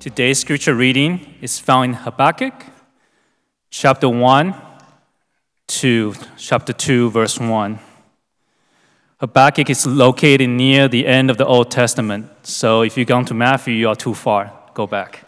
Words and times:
Today's 0.00 0.38
scripture 0.38 0.74
reading 0.74 1.34
is 1.42 1.58
found 1.58 1.90
in 1.90 1.92
Habakkuk 1.92 2.54
chapter 3.68 4.08
1 4.08 4.54
to 5.66 6.14
chapter 6.38 6.72
2, 6.72 7.10
verse 7.10 7.38
1. 7.38 7.78
Habakkuk 9.18 9.68
is 9.68 9.86
located 9.86 10.48
near 10.48 10.88
the 10.88 11.06
end 11.06 11.28
of 11.28 11.36
the 11.36 11.44
Old 11.44 11.70
Testament, 11.70 12.30
so 12.42 12.80
if 12.80 12.96
you 12.96 13.04
go 13.04 13.22
to 13.22 13.34
Matthew, 13.34 13.74
you 13.74 13.90
are 13.90 13.94
too 13.94 14.14
far. 14.14 14.50
Go 14.72 14.86
back. 14.86 15.26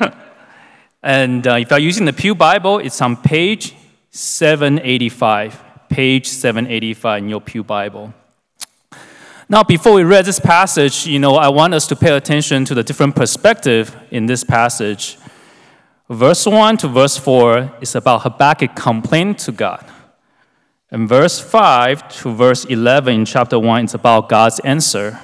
and 1.02 1.46
uh, 1.46 1.54
if 1.54 1.70
you're 1.70 1.78
using 1.78 2.04
the 2.04 2.12
Pew 2.12 2.34
Bible, 2.34 2.80
it's 2.80 3.00
on 3.00 3.16
page 3.16 3.74
785. 4.10 5.88
Page 5.88 6.26
785 6.26 7.22
in 7.22 7.28
your 7.30 7.40
Pew 7.40 7.64
Bible. 7.64 8.12
Now, 9.50 9.64
before 9.64 9.94
we 9.94 10.04
read 10.04 10.26
this 10.26 10.38
passage, 10.38 11.08
you 11.08 11.18
know, 11.18 11.34
I 11.34 11.48
want 11.48 11.74
us 11.74 11.88
to 11.88 11.96
pay 11.96 12.16
attention 12.16 12.64
to 12.66 12.72
the 12.72 12.84
different 12.84 13.16
perspective 13.16 13.96
in 14.12 14.26
this 14.26 14.44
passage. 14.44 15.18
Verse 16.08 16.46
1 16.46 16.76
to 16.76 16.86
verse 16.86 17.16
4 17.16 17.78
is 17.80 17.96
about 17.96 18.22
Habakkuk 18.22 18.76
complaint 18.76 19.40
to 19.40 19.50
God. 19.50 19.84
And 20.92 21.08
verse 21.08 21.40
5 21.40 22.08
to 22.20 22.32
verse 22.32 22.64
11 22.66 23.12
in 23.12 23.24
chapter 23.24 23.58
1 23.58 23.86
is 23.86 23.94
about 23.94 24.28
God's 24.28 24.60
answer. 24.60 25.18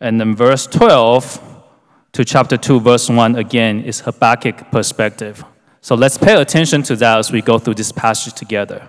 And 0.00 0.20
then 0.20 0.36
verse 0.36 0.68
12 0.68 1.64
to 2.12 2.24
chapter 2.24 2.56
2, 2.56 2.78
verse 2.78 3.08
1 3.10 3.34
again 3.34 3.82
is 3.82 3.98
Habakkuk 4.02 4.70
perspective. 4.70 5.44
So 5.80 5.96
let's 5.96 6.16
pay 6.16 6.40
attention 6.40 6.84
to 6.84 6.94
that 6.94 7.18
as 7.18 7.32
we 7.32 7.42
go 7.42 7.58
through 7.58 7.74
this 7.74 7.90
passage 7.90 8.34
together. 8.34 8.88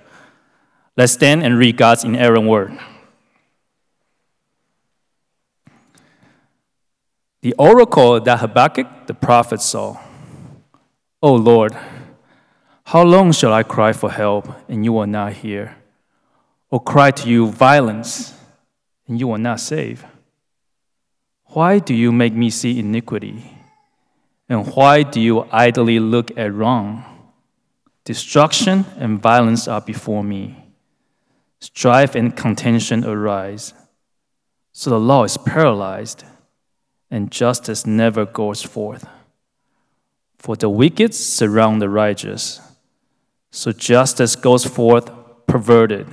Let's 0.96 1.14
stand 1.14 1.42
and 1.42 1.58
read 1.58 1.76
God's 1.76 2.04
inerrant 2.04 2.48
word. 2.48 2.78
The 7.42 7.56
oracle 7.58 8.20
that 8.20 8.40
Habakkuk 8.40 9.08
the 9.08 9.16
prophet 9.16 9.62
saw. 9.62 9.98
O 11.24 11.34
Lord, 11.34 11.76
how 12.86 13.02
long 13.04 13.32
shall 13.32 13.52
I 13.52 13.64
cry 13.64 13.94
for 13.94 14.12
help 14.12 14.48
and 14.70 14.86
you 14.86 14.94
will 14.94 15.08
not 15.08 15.34
hear? 15.34 15.76
Or 16.70 16.80
cry 16.80 17.10
to 17.10 17.28
you 17.28 17.48
violence 17.48 18.36
and 19.08 19.20
you 19.20 19.28
will 19.28 19.40
not 19.40 19.60
save? 19.60 20.06
Why 21.46 21.80
do 21.80 21.96
you 21.96 22.12
make 22.12 22.34
me 22.34 22.52
see 22.52 22.80
iniquity? 22.80 23.44
And 24.48 24.68
why 24.76 25.02
do 25.02 25.20
you 25.20 25.48
idly 25.52 26.00
look 26.00 26.38
at 26.38 26.54
wrong? 26.54 27.04
Destruction 28.06 28.86
and 28.98 29.20
violence 29.20 29.68
are 29.68 29.82
before 29.82 30.24
me. 30.24 30.58
Strife 31.60 32.14
and 32.14 32.36
contention 32.36 33.04
arise. 33.04 33.74
So 34.74 34.92
the 34.92 35.00
law 35.00 35.24
is 35.24 35.38
paralyzed 35.38 36.24
and 37.12 37.30
justice 37.30 37.86
never 37.86 38.26
goes 38.26 38.64
forth. 38.64 39.06
For 40.40 40.56
the 40.56 40.70
wicked 40.70 41.14
surround 41.14 41.82
the 41.82 41.90
righteous, 41.90 42.62
so 43.52 43.74
justice 43.74 44.38
goes 44.38 44.66
forth 44.66 45.12
perverted. 45.46 46.08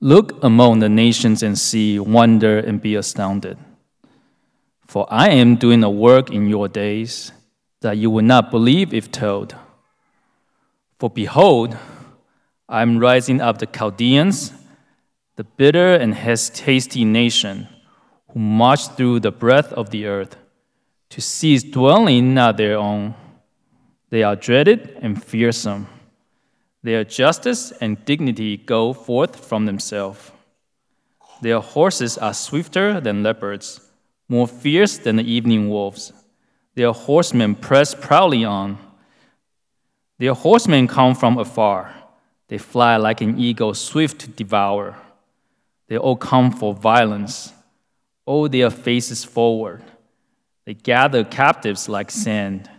Look 0.00 0.42
among 0.42 0.80
the 0.80 0.88
nations 0.88 1.42
and 1.42 1.58
see, 1.58 1.98
wonder 1.98 2.58
and 2.58 2.80
be 2.80 2.94
astounded. 2.94 3.58
For 4.86 5.06
I 5.10 5.28
am 5.28 5.56
doing 5.56 5.84
a 5.84 5.90
work 5.90 6.30
in 6.30 6.48
your 6.48 6.68
days 6.68 7.32
that 7.80 7.98
you 7.98 8.10
will 8.10 8.24
not 8.24 8.50
believe 8.50 8.94
if 8.94 9.12
told. 9.12 9.54
For 10.98 11.10
behold, 11.10 11.76
I 12.68 12.82
am 12.82 12.98
rising 12.98 13.40
up 13.40 13.58
the 13.58 13.66
Chaldeans, 13.66 14.52
the 15.36 15.44
bitter 15.44 15.94
and 15.94 16.14
hasty 16.14 17.04
nation 17.04 17.68
who 18.34 18.40
march 18.40 18.88
through 18.88 19.20
the 19.20 19.30
breadth 19.30 19.72
of 19.72 19.90
the 19.90 20.06
earth 20.06 20.36
to 21.08 21.20
seize 21.20 21.62
dwelling 21.62 22.34
not 22.34 22.56
their 22.56 22.76
own. 22.76 23.14
They 24.10 24.24
are 24.24 24.34
dreaded 24.34 24.98
and 25.00 25.22
fearsome. 25.22 25.86
Their 26.82 27.04
justice 27.04 27.72
and 27.80 28.04
dignity 28.04 28.56
go 28.56 28.92
forth 28.92 29.46
from 29.46 29.66
themselves. 29.66 30.32
Their 31.40 31.60
horses 31.60 32.18
are 32.18 32.34
swifter 32.34 33.00
than 33.00 33.22
leopards, 33.22 33.80
more 34.28 34.48
fierce 34.48 34.98
than 34.98 35.16
the 35.16 35.30
evening 35.30 35.70
wolves. 35.70 36.12
Their 36.74 36.92
horsemen 36.92 37.54
press 37.54 37.94
proudly 37.94 38.44
on. 38.44 38.78
Their 40.18 40.34
horsemen 40.34 40.88
come 40.88 41.14
from 41.14 41.38
afar. 41.38 41.94
They 42.48 42.58
fly 42.58 42.96
like 42.96 43.20
an 43.20 43.38
eagle, 43.38 43.74
swift 43.74 44.20
to 44.22 44.28
devour. 44.28 44.96
They 45.86 45.96
all 45.96 46.16
come 46.16 46.50
for 46.50 46.74
violence 46.74 47.52
all 48.26 48.48
their 48.48 48.70
faces 48.70 49.24
forward. 49.24 49.82
They 50.64 50.74
gather 50.74 51.24
captives 51.24 51.88
like 51.88 52.10
sand. 52.10 52.70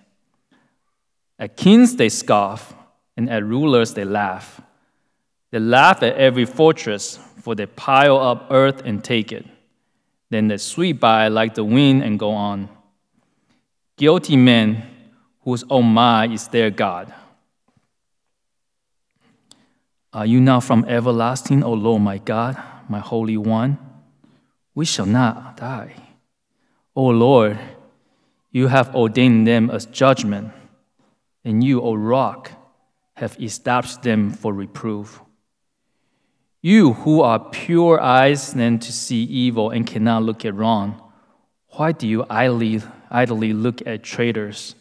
At 1.37 1.57
kings 1.57 1.95
they 1.95 2.09
scoff, 2.09 2.73
and 3.17 3.29
at 3.29 3.43
rulers 3.43 3.93
they 3.93 4.05
laugh. 4.05 4.61
They 5.51 5.59
laugh 5.59 6.03
at 6.03 6.15
every 6.15 6.45
fortress, 6.45 7.17
for 7.41 7.55
they 7.55 7.65
pile 7.65 8.17
up 8.17 8.47
earth 8.49 8.81
and 8.85 9.03
take 9.03 9.31
it. 9.31 9.45
Then 10.29 10.47
they 10.47 10.57
sweep 10.57 10.99
by 10.99 11.27
like 11.27 11.53
the 11.53 11.63
wind 11.63 12.03
and 12.03 12.17
go 12.17 12.31
on. 12.31 12.69
Guilty 13.97 14.35
men 14.35 14.83
whose 15.41 15.63
own 15.69 15.85
mind 15.85 16.33
is 16.33 16.47
their 16.47 16.71
God. 16.71 17.13
Are 20.11 20.25
you 20.25 20.41
not 20.41 20.63
from 20.63 20.85
everlasting, 20.85 21.63
O 21.63 21.73
Lord 21.73 22.01
my 22.01 22.17
God, 22.17 22.57
my 22.89 22.99
Holy 22.99 23.37
One? 23.37 23.77
We 24.75 24.85
shall 24.85 25.05
not 25.05 25.57
die. 25.57 25.95
O 26.95 27.05
Lord, 27.05 27.57
you 28.51 28.67
have 28.67 28.93
ordained 28.93 29.47
them 29.47 29.69
as 29.71 29.85
judgment, 29.85 30.51
and 31.43 31.63
you, 31.63 31.81
O 31.81 31.93
rock, 31.95 32.51
have 33.15 33.37
established 33.41 34.03
them 34.03 34.31
for 34.31 34.53
reproof. 34.53 35.21
You 36.61 36.93
who 36.93 37.21
are 37.21 37.39
pure 37.39 38.01
eyes 38.01 38.53
then 38.53 38.79
to 38.79 38.91
see 38.91 39.23
evil 39.23 39.69
and 39.69 39.87
cannot 39.87 40.23
look 40.23 40.43
at 40.45 40.55
wrong, 40.55 41.01
why 41.69 41.91
do 41.91 42.07
you 42.07 42.25
idly, 42.29 42.81
idly 43.09 43.53
look 43.53 43.85
at 43.85 44.03
traitors 44.03 44.75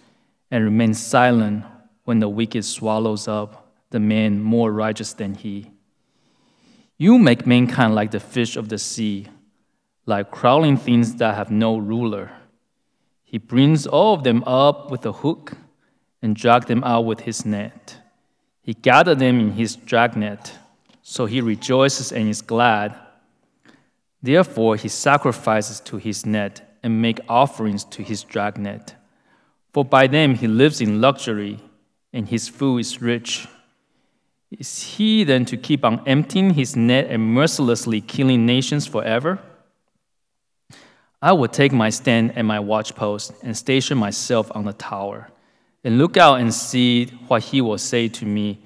and 0.50 0.64
remain 0.64 0.94
silent 0.94 1.64
when 2.04 2.20
the 2.20 2.28
wicked 2.28 2.64
swallows 2.64 3.28
up 3.28 3.72
the 3.90 4.00
man 4.00 4.42
more 4.42 4.72
righteous 4.72 5.12
than 5.12 5.34
he? 5.34 5.70
You 6.96 7.18
make 7.18 7.46
mankind 7.46 7.94
like 7.94 8.12
the 8.12 8.20
fish 8.20 8.56
of 8.56 8.68
the 8.68 8.78
sea 8.78 9.28
like 10.06 10.30
crawling 10.30 10.76
things 10.76 11.16
that 11.16 11.34
have 11.34 11.50
no 11.50 11.76
ruler. 11.76 12.30
He 13.22 13.38
brings 13.38 13.86
all 13.86 14.14
of 14.14 14.22
them 14.22 14.44
up 14.44 14.90
with 14.90 15.04
a 15.06 15.12
hook 15.12 15.56
and 16.22 16.36
drags 16.36 16.66
them 16.66 16.84
out 16.84 17.04
with 17.04 17.20
his 17.20 17.44
net. 17.44 17.98
He 18.62 18.74
gathered 18.74 19.18
them 19.18 19.40
in 19.40 19.52
his 19.52 19.76
dragnet, 19.76 20.52
so 21.02 21.26
he 21.26 21.40
rejoices 21.40 22.12
and 22.12 22.28
is 22.28 22.42
glad. 22.42 22.94
Therefore, 24.22 24.76
he 24.76 24.88
sacrifices 24.88 25.80
to 25.80 25.98
his 25.98 26.24
net 26.24 26.78
and 26.82 27.02
make 27.02 27.20
offerings 27.28 27.84
to 27.84 28.02
his 28.02 28.22
dragnet. 28.22 28.94
For 29.72 29.84
by 29.84 30.06
them 30.06 30.34
he 30.34 30.46
lives 30.46 30.80
in 30.80 31.00
luxury, 31.00 31.58
and 32.12 32.28
his 32.28 32.48
food 32.48 32.78
is 32.78 33.02
rich. 33.02 33.48
Is 34.50 34.82
he 34.82 35.24
then 35.24 35.44
to 35.46 35.56
keep 35.56 35.84
on 35.84 36.00
emptying 36.06 36.50
his 36.50 36.76
net 36.76 37.06
and 37.10 37.34
mercilessly 37.34 38.00
killing 38.00 38.46
nations 38.46 38.86
forever? 38.86 39.40
I 41.24 41.32
will 41.32 41.48
take 41.48 41.72
my 41.72 41.88
stand 41.88 42.36
at 42.36 42.44
my 42.44 42.58
watchpost 42.58 43.32
and 43.42 43.56
station 43.56 43.96
myself 43.96 44.52
on 44.54 44.66
the 44.66 44.74
tower, 44.74 45.30
and 45.82 45.96
look 45.96 46.18
out 46.18 46.38
and 46.38 46.52
see 46.52 47.06
what 47.28 47.44
he 47.44 47.62
will 47.62 47.78
say 47.78 48.08
to 48.08 48.26
me 48.26 48.58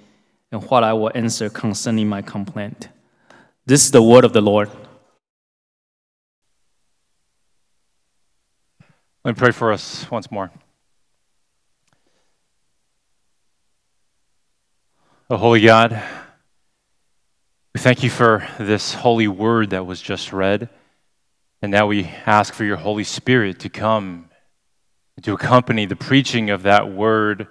and 0.50 0.64
what 0.64 0.82
I 0.82 0.92
will 0.92 1.12
answer 1.14 1.48
concerning 1.50 2.08
my 2.08 2.20
complaint. 2.20 2.88
This 3.64 3.84
is 3.84 3.92
the 3.92 4.02
word 4.02 4.24
of 4.24 4.32
the 4.32 4.40
Lord. 4.40 4.70
Let 9.24 9.36
me 9.36 9.38
pray 9.38 9.52
for 9.52 9.72
us 9.72 10.10
once 10.10 10.28
more. 10.28 10.50
Oh, 15.30 15.36
holy 15.36 15.60
God, 15.60 16.02
we 17.72 17.78
thank 17.78 18.02
you 18.02 18.10
for 18.10 18.44
this 18.58 18.94
holy 18.94 19.28
word 19.28 19.70
that 19.70 19.86
was 19.86 20.02
just 20.02 20.32
read. 20.32 20.68
And 21.60 21.72
now 21.72 21.88
we 21.88 22.04
ask 22.24 22.54
for 22.54 22.62
your 22.62 22.76
Holy 22.76 23.02
Spirit 23.02 23.58
to 23.60 23.68
come 23.68 24.30
and 25.16 25.24
to 25.24 25.32
accompany 25.32 25.86
the 25.86 25.96
preaching 25.96 26.50
of 26.50 26.62
that 26.62 26.92
word 26.92 27.48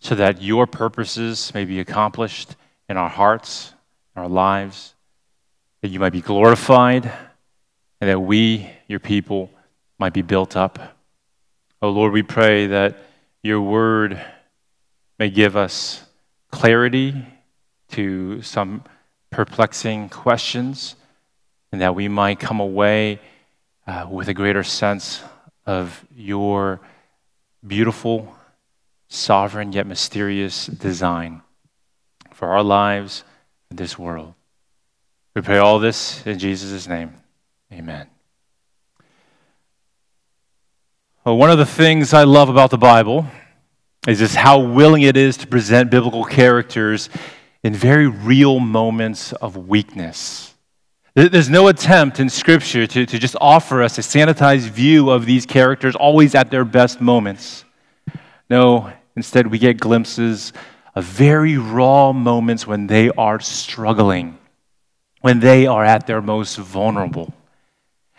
so 0.00 0.16
that 0.16 0.42
your 0.42 0.66
purposes 0.66 1.52
may 1.54 1.64
be 1.64 1.78
accomplished 1.78 2.56
in 2.88 2.96
our 2.96 3.08
hearts, 3.08 3.72
in 4.16 4.22
our 4.22 4.28
lives, 4.28 4.94
that 5.82 5.88
you 5.88 6.00
might 6.00 6.12
be 6.12 6.20
glorified, 6.20 7.04
and 8.00 8.10
that 8.10 8.18
we, 8.18 8.68
your 8.88 8.98
people, 8.98 9.50
might 9.98 10.12
be 10.12 10.22
built 10.22 10.56
up. 10.56 10.98
Oh 11.80 11.90
Lord, 11.90 12.12
we 12.12 12.24
pray 12.24 12.66
that 12.66 12.98
your 13.44 13.60
word 13.60 14.20
may 15.16 15.30
give 15.30 15.56
us 15.56 16.04
clarity 16.50 17.24
to 17.92 18.42
some 18.42 18.82
perplexing 19.30 20.08
questions, 20.08 20.96
and 21.70 21.80
that 21.80 21.94
we 21.94 22.08
might 22.08 22.40
come 22.40 22.58
away 22.58 23.20
uh, 23.86 24.06
with 24.10 24.28
a 24.28 24.34
greater 24.34 24.62
sense 24.62 25.22
of 25.66 26.04
your 26.14 26.80
beautiful, 27.66 28.34
sovereign, 29.08 29.72
yet 29.72 29.86
mysterious 29.86 30.66
design 30.66 31.42
for 32.32 32.48
our 32.48 32.62
lives 32.62 33.24
and 33.70 33.78
this 33.78 33.98
world. 33.98 34.34
We 35.34 35.42
pray 35.42 35.58
all 35.58 35.78
this 35.78 36.24
in 36.26 36.38
Jesus' 36.38 36.86
name. 36.86 37.14
Amen. 37.72 38.06
Well, 41.24 41.36
one 41.36 41.50
of 41.50 41.58
the 41.58 41.66
things 41.66 42.12
I 42.12 42.24
love 42.24 42.48
about 42.48 42.70
the 42.70 42.78
Bible 42.78 43.26
is 44.06 44.18
just 44.18 44.36
how 44.36 44.60
willing 44.60 45.02
it 45.02 45.16
is 45.16 45.38
to 45.38 45.46
present 45.46 45.90
biblical 45.90 46.24
characters 46.24 47.08
in 47.62 47.72
very 47.72 48.06
real 48.06 48.60
moments 48.60 49.32
of 49.32 49.56
weakness. 49.56 50.53
There's 51.14 51.48
no 51.48 51.68
attempt 51.68 52.18
in 52.18 52.28
Scripture 52.28 52.88
to, 52.88 53.06
to 53.06 53.18
just 53.20 53.36
offer 53.40 53.82
us 53.82 53.98
a 53.98 54.00
sanitized 54.00 54.68
view 54.68 55.10
of 55.10 55.26
these 55.26 55.46
characters 55.46 55.94
always 55.94 56.34
at 56.34 56.50
their 56.50 56.64
best 56.64 57.00
moments. 57.00 57.64
No, 58.50 58.92
instead, 59.14 59.46
we 59.46 59.58
get 59.58 59.78
glimpses 59.78 60.52
of 60.96 61.04
very 61.04 61.56
raw 61.56 62.12
moments 62.12 62.66
when 62.66 62.88
they 62.88 63.10
are 63.10 63.38
struggling, 63.38 64.38
when 65.20 65.38
they 65.38 65.66
are 65.68 65.84
at 65.84 66.08
their 66.08 66.20
most 66.20 66.56
vulnerable. 66.56 67.32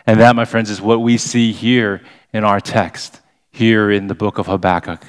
And 0.06 0.18
that, 0.20 0.34
my 0.34 0.46
friends, 0.46 0.70
is 0.70 0.80
what 0.80 1.02
we 1.02 1.18
see 1.18 1.52
here 1.52 2.00
in 2.32 2.44
our 2.44 2.60
text, 2.60 3.20
here 3.50 3.90
in 3.90 4.06
the 4.06 4.14
book 4.14 4.38
of 4.38 4.46
Habakkuk 4.46 5.04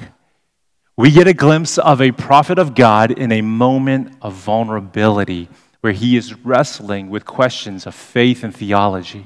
we 0.98 1.12
get 1.12 1.28
a 1.28 1.34
glimpse 1.34 1.78
of 1.78 2.02
a 2.02 2.12
prophet 2.12 2.58
of 2.58 2.74
God 2.74 3.12
in 3.12 3.32
a 3.32 3.44
moment 3.44 4.18
of 4.20 4.34
vulnerability 4.34 5.48
where 5.88 5.94
he 5.94 6.18
is 6.18 6.34
wrestling 6.44 7.10
with 7.10 7.24
questions 7.24 7.88
of 7.88 7.96
faith 7.96 8.44
and 8.44 8.54
theology. 8.54 9.26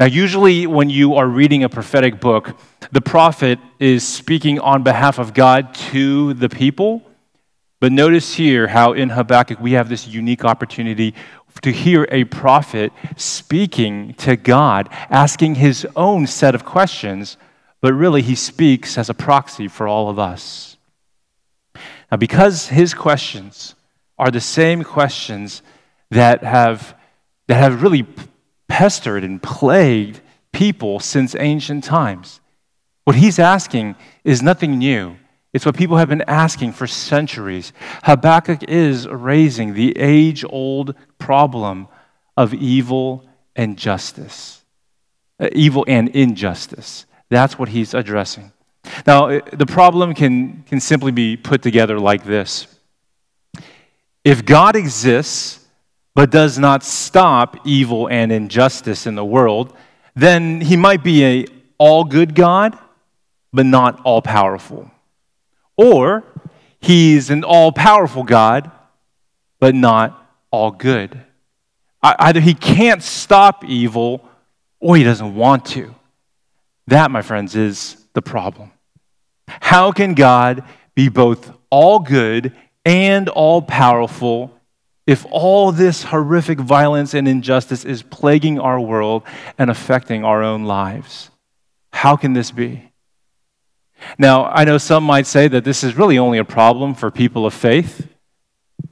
Now, 0.00 0.06
usually, 0.06 0.66
when 0.66 0.90
you 0.90 1.14
are 1.14 1.28
reading 1.28 1.62
a 1.62 1.68
prophetic 1.68 2.20
book, 2.20 2.58
the 2.90 3.00
prophet 3.00 3.60
is 3.78 4.02
speaking 4.04 4.58
on 4.58 4.82
behalf 4.82 5.20
of 5.20 5.34
God 5.34 5.72
to 5.92 6.34
the 6.34 6.48
people. 6.48 7.00
But 7.78 7.92
notice 7.92 8.34
here 8.34 8.66
how 8.66 8.92
in 8.92 9.10
Habakkuk 9.10 9.60
we 9.60 9.74
have 9.74 9.88
this 9.88 10.08
unique 10.08 10.44
opportunity 10.44 11.14
to 11.60 11.70
hear 11.70 12.08
a 12.10 12.24
prophet 12.24 12.92
speaking 13.14 14.14
to 14.14 14.34
God, 14.34 14.88
asking 15.10 15.54
his 15.54 15.86
own 15.94 16.26
set 16.26 16.56
of 16.56 16.64
questions 16.64 17.36
but 17.80 17.92
really 17.92 18.22
he 18.22 18.34
speaks 18.34 18.98
as 18.98 19.08
a 19.08 19.14
proxy 19.14 19.68
for 19.68 19.86
all 19.86 20.08
of 20.08 20.18
us. 20.18 20.76
Now, 22.10 22.16
because 22.16 22.68
his 22.68 22.94
questions 22.94 23.76
are 24.22 24.30
the 24.30 24.40
same 24.40 24.84
questions 24.84 25.62
that 26.12 26.44
have, 26.44 26.96
that 27.48 27.56
have 27.56 27.82
really 27.82 28.06
pestered 28.68 29.24
and 29.24 29.42
plagued 29.42 30.20
people 30.52 31.00
since 31.00 31.34
ancient 31.34 31.82
times, 31.82 32.40
what 33.02 33.16
he's 33.16 33.40
asking 33.40 33.96
is 34.22 34.40
nothing 34.40 34.78
new. 34.78 35.16
It's 35.52 35.66
what 35.66 35.76
people 35.76 35.96
have 35.96 36.08
been 36.08 36.22
asking 36.28 36.70
for 36.70 36.86
centuries. 36.86 37.72
Habakkuk 38.04 38.62
is 38.68 39.08
raising 39.08 39.74
the 39.74 39.98
age 39.98 40.44
old 40.48 40.94
problem 41.18 41.88
of 42.36 42.54
evil 42.54 43.26
and 43.56 43.76
justice, 43.76 44.64
uh, 45.40 45.48
evil 45.50 45.84
and 45.88 46.08
injustice. 46.10 47.06
That's 47.28 47.58
what 47.58 47.70
he's 47.70 47.92
addressing. 47.92 48.52
Now, 49.04 49.40
the 49.52 49.66
problem 49.66 50.14
can, 50.14 50.62
can 50.68 50.78
simply 50.78 51.10
be 51.10 51.36
put 51.36 51.60
together 51.60 51.98
like 51.98 52.22
this 52.22 52.68
If 54.24 54.44
God 54.44 54.76
exists, 54.76 55.58
but 56.14 56.30
does 56.30 56.58
not 56.58 56.84
stop 56.84 57.66
evil 57.66 58.08
and 58.08 58.30
injustice 58.30 59.06
in 59.06 59.14
the 59.14 59.24
world, 59.24 59.74
then 60.14 60.60
he 60.60 60.76
might 60.76 61.02
be 61.02 61.24
a 61.24 61.46
all 61.78 62.04
good 62.04 62.34
God, 62.34 62.78
but 63.52 63.66
not 63.66 64.00
all 64.04 64.22
powerful. 64.22 64.90
Or 65.76 66.22
he's 66.80 67.30
an 67.30 67.44
all 67.44 67.72
powerful 67.72 68.22
God, 68.22 68.70
but 69.58 69.74
not 69.74 70.28
all 70.50 70.70
good. 70.70 71.20
Either 72.02 72.40
he 72.40 72.54
can't 72.54 73.02
stop 73.02 73.64
evil 73.64 74.28
or 74.80 74.96
he 74.96 75.04
doesn't 75.04 75.34
want 75.34 75.64
to. 75.66 75.94
That, 76.88 77.10
my 77.10 77.22
friends, 77.22 77.56
is 77.56 77.96
the 78.12 78.22
problem. 78.22 78.72
How 79.48 79.92
can 79.92 80.14
God 80.14 80.64
be 80.94 81.08
both 81.08 81.52
all 81.70 82.00
good 82.00 82.52
and 82.84 83.28
all 83.28 83.62
powerful 83.62 84.58
if 85.06 85.26
all 85.30 85.72
this 85.72 86.04
horrific 86.04 86.60
violence 86.60 87.12
and 87.12 87.26
injustice 87.26 87.84
is 87.84 88.02
plaguing 88.02 88.58
our 88.58 88.80
world 88.80 89.22
and 89.58 89.68
affecting 89.68 90.24
our 90.24 90.42
own 90.42 90.64
lives? 90.64 91.30
How 91.92 92.16
can 92.16 92.32
this 92.32 92.50
be? 92.50 92.92
Now, 94.18 94.46
I 94.46 94.64
know 94.64 94.78
some 94.78 95.04
might 95.04 95.26
say 95.26 95.48
that 95.48 95.64
this 95.64 95.84
is 95.84 95.96
really 95.96 96.18
only 96.18 96.38
a 96.38 96.44
problem 96.44 96.94
for 96.94 97.10
people 97.10 97.46
of 97.46 97.54
faith. 97.54 98.08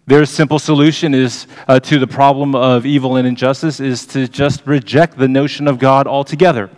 Their 0.07 0.25
simple 0.25 0.59
solution 0.59 1.15
is 1.15 1.47
uh, 1.69 1.81
to 1.81 1.99
the 1.99 2.07
problem 2.07 2.55
of 2.55 2.85
evil 2.85 3.17
and 3.17 3.27
injustice 3.27 3.81
is 3.81 4.07
to 4.07 4.27
just 4.27 4.67
reject 4.67 5.17
the 5.17 5.29
notion 5.29 5.69
of 5.69 5.79
God 5.79 6.07
altogether. 6.07 6.71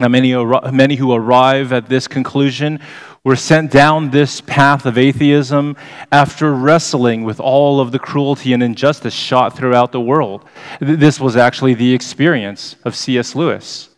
Now, 0.00 0.06
many, 0.08 0.32
many 0.72 0.94
who 0.96 1.12
arrive 1.12 1.72
at 1.72 1.88
this 1.88 2.06
conclusion 2.06 2.78
were 3.24 3.34
sent 3.34 3.72
down 3.72 4.10
this 4.10 4.40
path 4.40 4.86
of 4.86 4.96
atheism 4.96 5.76
after 6.12 6.54
wrestling 6.54 7.24
with 7.24 7.40
all 7.40 7.80
of 7.80 7.90
the 7.90 7.98
cruelty 7.98 8.52
and 8.52 8.62
injustice 8.62 9.12
shot 9.12 9.56
throughout 9.56 9.90
the 9.90 10.00
world. 10.00 10.44
This 10.80 11.18
was 11.18 11.36
actually 11.36 11.74
the 11.74 11.92
experience 11.92 12.76
of 12.84 12.94
C.S. 12.94 13.34
Lewis. 13.34 13.88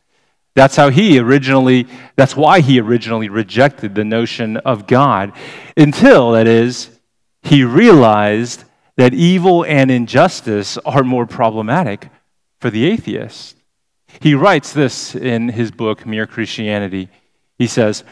That's 0.54 0.76
how 0.76 0.88
he 0.88 1.18
originally, 1.18 1.86
that's 2.16 2.34
why 2.34 2.60
he 2.60 2.80
originally 2.80 3.28
rejected 3.28 3.94
the 3.94 4.04
notion 4.04 4.56
of 4.56 4.86
God 4.86 5.32
until, 5.76 6.32
that 6.32 6.46
is, 6.46 6.98
he 7.42 7.62
realized 7.62 8.64
that 8.96 9.14
evil 9.14 9.64
and 9.64 9.90
injustice 9.90 10.76
are 10.78 11.04
more 11.04 11.26
problematic 11.26 12.08
for 12.58 12.70
the 12.70 12.86
atheist. 12.86 13.56
He 14.18 14.34
writes 14.34 14.72
this 14.72 15.14
in 15.14 15.48
his 15.48 15.70
book, 15.70 16.04
Mere 16.04 16.26
Christianity. 16.26 17.08
He 17.58 17.66
says, 17.66 18.04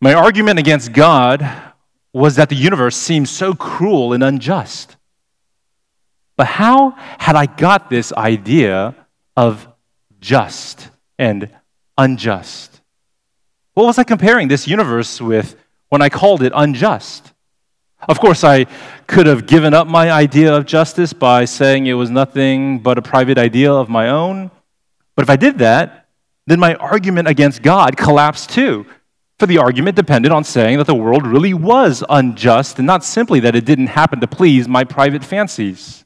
My 0.00 0.14
argument 0.14 0.58
against 0.58 0.92
God 0.92 1.48
was 2.12 2.36
that 2.36 2.48
the 2.48 2.56
universe 2.56 2.96
seemed 2.96 3.28
so 3.28 3.54
cruel 3.54 4.12
and 4.12 4.22
unjust. 4.22 4.96
But 6.36 6.46
how 6.46 6.90
had 7.18 7.36
I 7.36 7.46
got 7.46 7.90
this 7.90 8.12
idea 8.12 8.94
of 9.36 9.68
just 10.20 10.90
and 11.18 11.50
unjust? 11.96 12.80
What 13.74 13.86
was 13.86 13.98
I 13.98 14.04
comparing 14.04 14.48
this 14.48 14.66
universe 14.66 15.20
with 15.20 15.56
when 15.88 16.02
I 16.02 16.08
called 16.08 16.42
it 16.42 16.52
unjust? 16.54 17.32
Of 18.08 18.20
course, 18.20 18.44
I 18.44 18.64
could 19.06 19.26
have 19.26 19.46
given 19.46 19.74
up 19.74 19.86
my 19.86 20.10
idea 20.10 20.54
of 20.54 20.66
justice 20.66 21.12
by 21.12 21.44
saying 21.46 21.86
it 21.86 21.94
was 21.94 22.10
nothing 22.10 22.80
but 22.80 22.98
a 22.98 23.02
private 23.02 23.38
idea 23.38 23.72
of 23.72 23.88
my 23.88 24.08
own. 24.08 24.50
But 25.14 25.22
if 25.22 25.30
I 25.30 25.36
did 25.36 25.58
that, 25.58 26.08
then 26.46 26.60
my 26.60 26.74
argument 26.74 27.28
against 27.28 27.62
God 27.62 27.96
collapsed 27.96 28.50
too. 28.50 28.86
For 29.38 29.46
the 29.46 29.58
argument 29.58 29.96
depended 29.96 30.30
on 30.30 30.44
saying 30.44 30.78
that 30.78 30.86
the 30.86 30.94
world 30.94 31.26
really 31.26 31.54
was 31.54 32.04
unjust 32.08 32.78
and 32.78 32.86
not 32.86 33.04
simply 33.04 33.40
that 33.40 33.56
it 33.56 33.64
didn't 33.64 33.88
happen 33.88 34.20
to 34.20 34.26
please 34.26 34.68
my 34.68 34.84
private 34.84 35.24
fancies. 35.24 36.04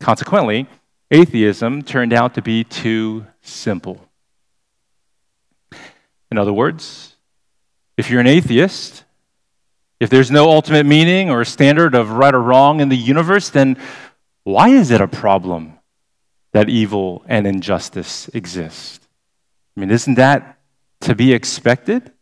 Consequently, 0.00 0.68
atheism 1.10 1.82
turned 1.82 2.12
out 2.12 2.34
to 2.34 2.42
be 2.42 2.62
too 2.62 3.26
simple. 3.40 4.08
In 6.30 6.38
other 6.38 6.52
words, 6.52 7.16
if 7.96 8.10
you're 8.10 8.20
an 8.20 8.26
atheist, 8.26 9.04
if 10.00 10.10
there's 10.10 10.30
no 10.30 10.50
ultimate 10.50 10.86
meaning 10.86 11.30
or 11.30 11.44
standard 11.44 11.94
of 11.94 12.10
right 12.10 12.34
or 12.34 12.42
wrong 12.42 12.80
in 12.80 12.88
the 12.88 12.96
universe, 12.96 13.50
then 13.50 13.76
why 14.42 14.68
is 14.68 14.90
it 14.90 15.00
a 15.00 15.08
problem 15.08 15.73
that 16.54 16.68
evil 16.68 17.24
and 17.26 17.46
injustice 17.48 18.28
exist. 18.28 19.06
I 19.76 19.80
mean, 19.80 19.90
isn't 19.90 20.14
that 20.14 20.60
to 21.00 21.14
be 21.14 21.32
expected? 21.32 22.12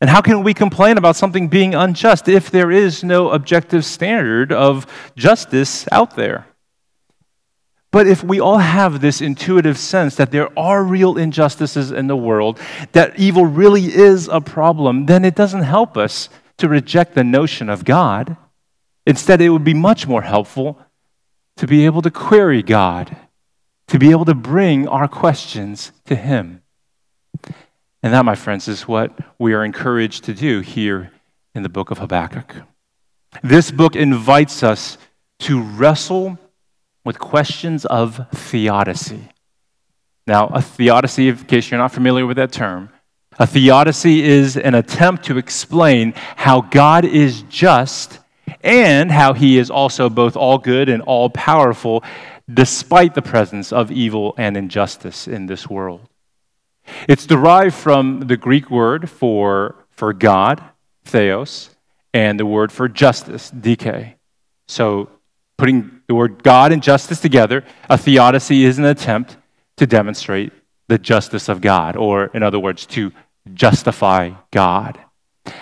And 0.00 0.08
how 0.08 0.20
can 0.20 0.44
we 0.44 0.54
complain 0.54 0.96
about 0.96 1.16
something 1.16 1.48
being 1.48 1.74
unjust 1.74 2.28
if 2.28 2.52
there 2.52 2.70
is 2.70 3.02
no 3.02 3.30
objective 3.30 3.84
standard 3.84 4.52
of 4.52 4.86
justice 5.16 5.86
out 5.90 6.14
there? 6.14 6.46
But 7.90 8.06
if 8.06 8.22
we 8.22 8.38
all 8.38 8.58
have 8.58 9.00
this 9.00 9.20
intuitive 9.20 9.76
sense 9.76 10.14
that 10.16 10.30
there 10.30 10.56
are 10.56 10.84
real 10.84 11.18
injustices 11.18 11.90
in 11.90 12.06
the 12.06 12.16
world, 12.16 12.60
that 12.92 13.18
evil 13.18 13.44
really 13.44 13.92
is 13.92 14.28
a 14.28 14.40
problem, 14.40 15.06
then 15.06 15.24
it 15.24 15.34
doesn't 15.34 15.62
help 15.62 15.96
us 15.96 16.28
to 16.58 16.68
reject 16.68 17.14
the 17.14 17.24
notion 17.24 17.68
of 17.68 17.84
God. 17.84 18.36
Instead, 19.04 19.40
it 19.40 19.50
would 19.50 19.64
be 19.64 19.74
much 19.74 20.06
more 20.06 20.22
helpful 20.22 20.78
to 21.56 21.66
be 21.66 21.84
able 21.84 22.02
to 22.02 22.10
query 22.10 22.62
God 22.62 23.16
to 23.88 23.98
be 23.98 24.10
able 24.10 24.24
to 24.24 24.34
bring 24.34 24.88
our 24.88 25.08
questions 25.08 25.92
to 26.06 26.14
Him. 26.14 26.62
And 28.02 28.12
that, 28.12 28.24
my 28.24 28.34
friends, 28.34 28.68
is 28.68 28.88
what 28.88 29.12
we 29.38 29.52
are 29.52 29.64
encouraged 29.64 30.24
to 30.24 30.34
do 30.34 30.60
here 30.60 31.12
in 31.54 31.62
the 31.62 31.68
book 31.68 31.90
of 31.90 31.98
Habakkuk. 31.98 32.56
This 33.42 33.70
book 33.70 33.94
invites 33.96 34.62
us 34.62 34.98
to 35.40 35.60
wrestle 35.60 36.38
with 37.04 37.18
questions 37.18 37.84
of 37.86 38.28
theodicy. 38.32 39.28
Now, 40.26 40.48
a 40.48 40.62
theodicy, 40.62 41.28
in 41.28 41.36
case 41.36 41.70
you're 41.70 41.78
not 41.78 41.92
familiar 41.92 42.26
with 42.26 42.36
that 42.36 42.52
term, 42.52 42.90
a 43.38 43.46
theodicy 43.46 44.22
is 44.22 44.56
an 44.56 44.74
attempt 44.74 45.24
to 45.24 45.38
explain 45.38 46.12
how 46.36 46.60
God 46.60 47.04
is 47.04 47.42
just 47.42 48.20
and 48.62 49.10
how 49.10 49.32
he 49.32 49.58
is 49.58 49.70
also 49.70 50.08
both 50.08 50.36
all 50.36 50.58
good 50.58 50.88
and 50.88 51.02
all 51.02 51.30
powerful, 51.30 52.04
despite 52.52 53.14
the 53.14 53.22
presence 53.22 53.72
of 53.72 53.90
evil 53.90 54.34
and 54.36 54.56
injustice 54.56 55.26
in 55.28 55.46
this 55.46 55.68
world. 55.68 56.08
It's 57.08 57.26
derived 57.26 57.74
from 57.74 58.20
the 58.20 58.36
Greek 58.36 58.70
word 58.70 59.08
for, 59.08 59.76
for 59.90 60.12
God, 60.12 60.62
theos, 61.04 61.70
and 62.12 62.38
the 62.38 62.46
word 62.46 62.72
for 62.72 62.88
justice, 62.88 63.50
dike. 63.50 64.18
So, 64.66 65.08
putting 65.56 66.00
the 66.08 66.14
word 66.14 66.42
God 66.42 66.72
and 66.72 66.82
justice 66.82 67.20
together, 67.20 67.64
a 67.88 67.96
theodicy 67.96 68.64
is 68.64 68.78
an 68.78 68.84
attempt 68.84 69.36
to 69.76 69.86
demonstrate 69.86 70.52
the 70.88 70.98
justice 70.98 71.48
of 71.48 71.60
God, 71.60 71.96
or 71.96 72.26
in 72.34 72.42
other 72.42 72.58
words, 72.58 72.84
to 72.86 73.12
justify 73.54 74.30
God. 74.50 74.98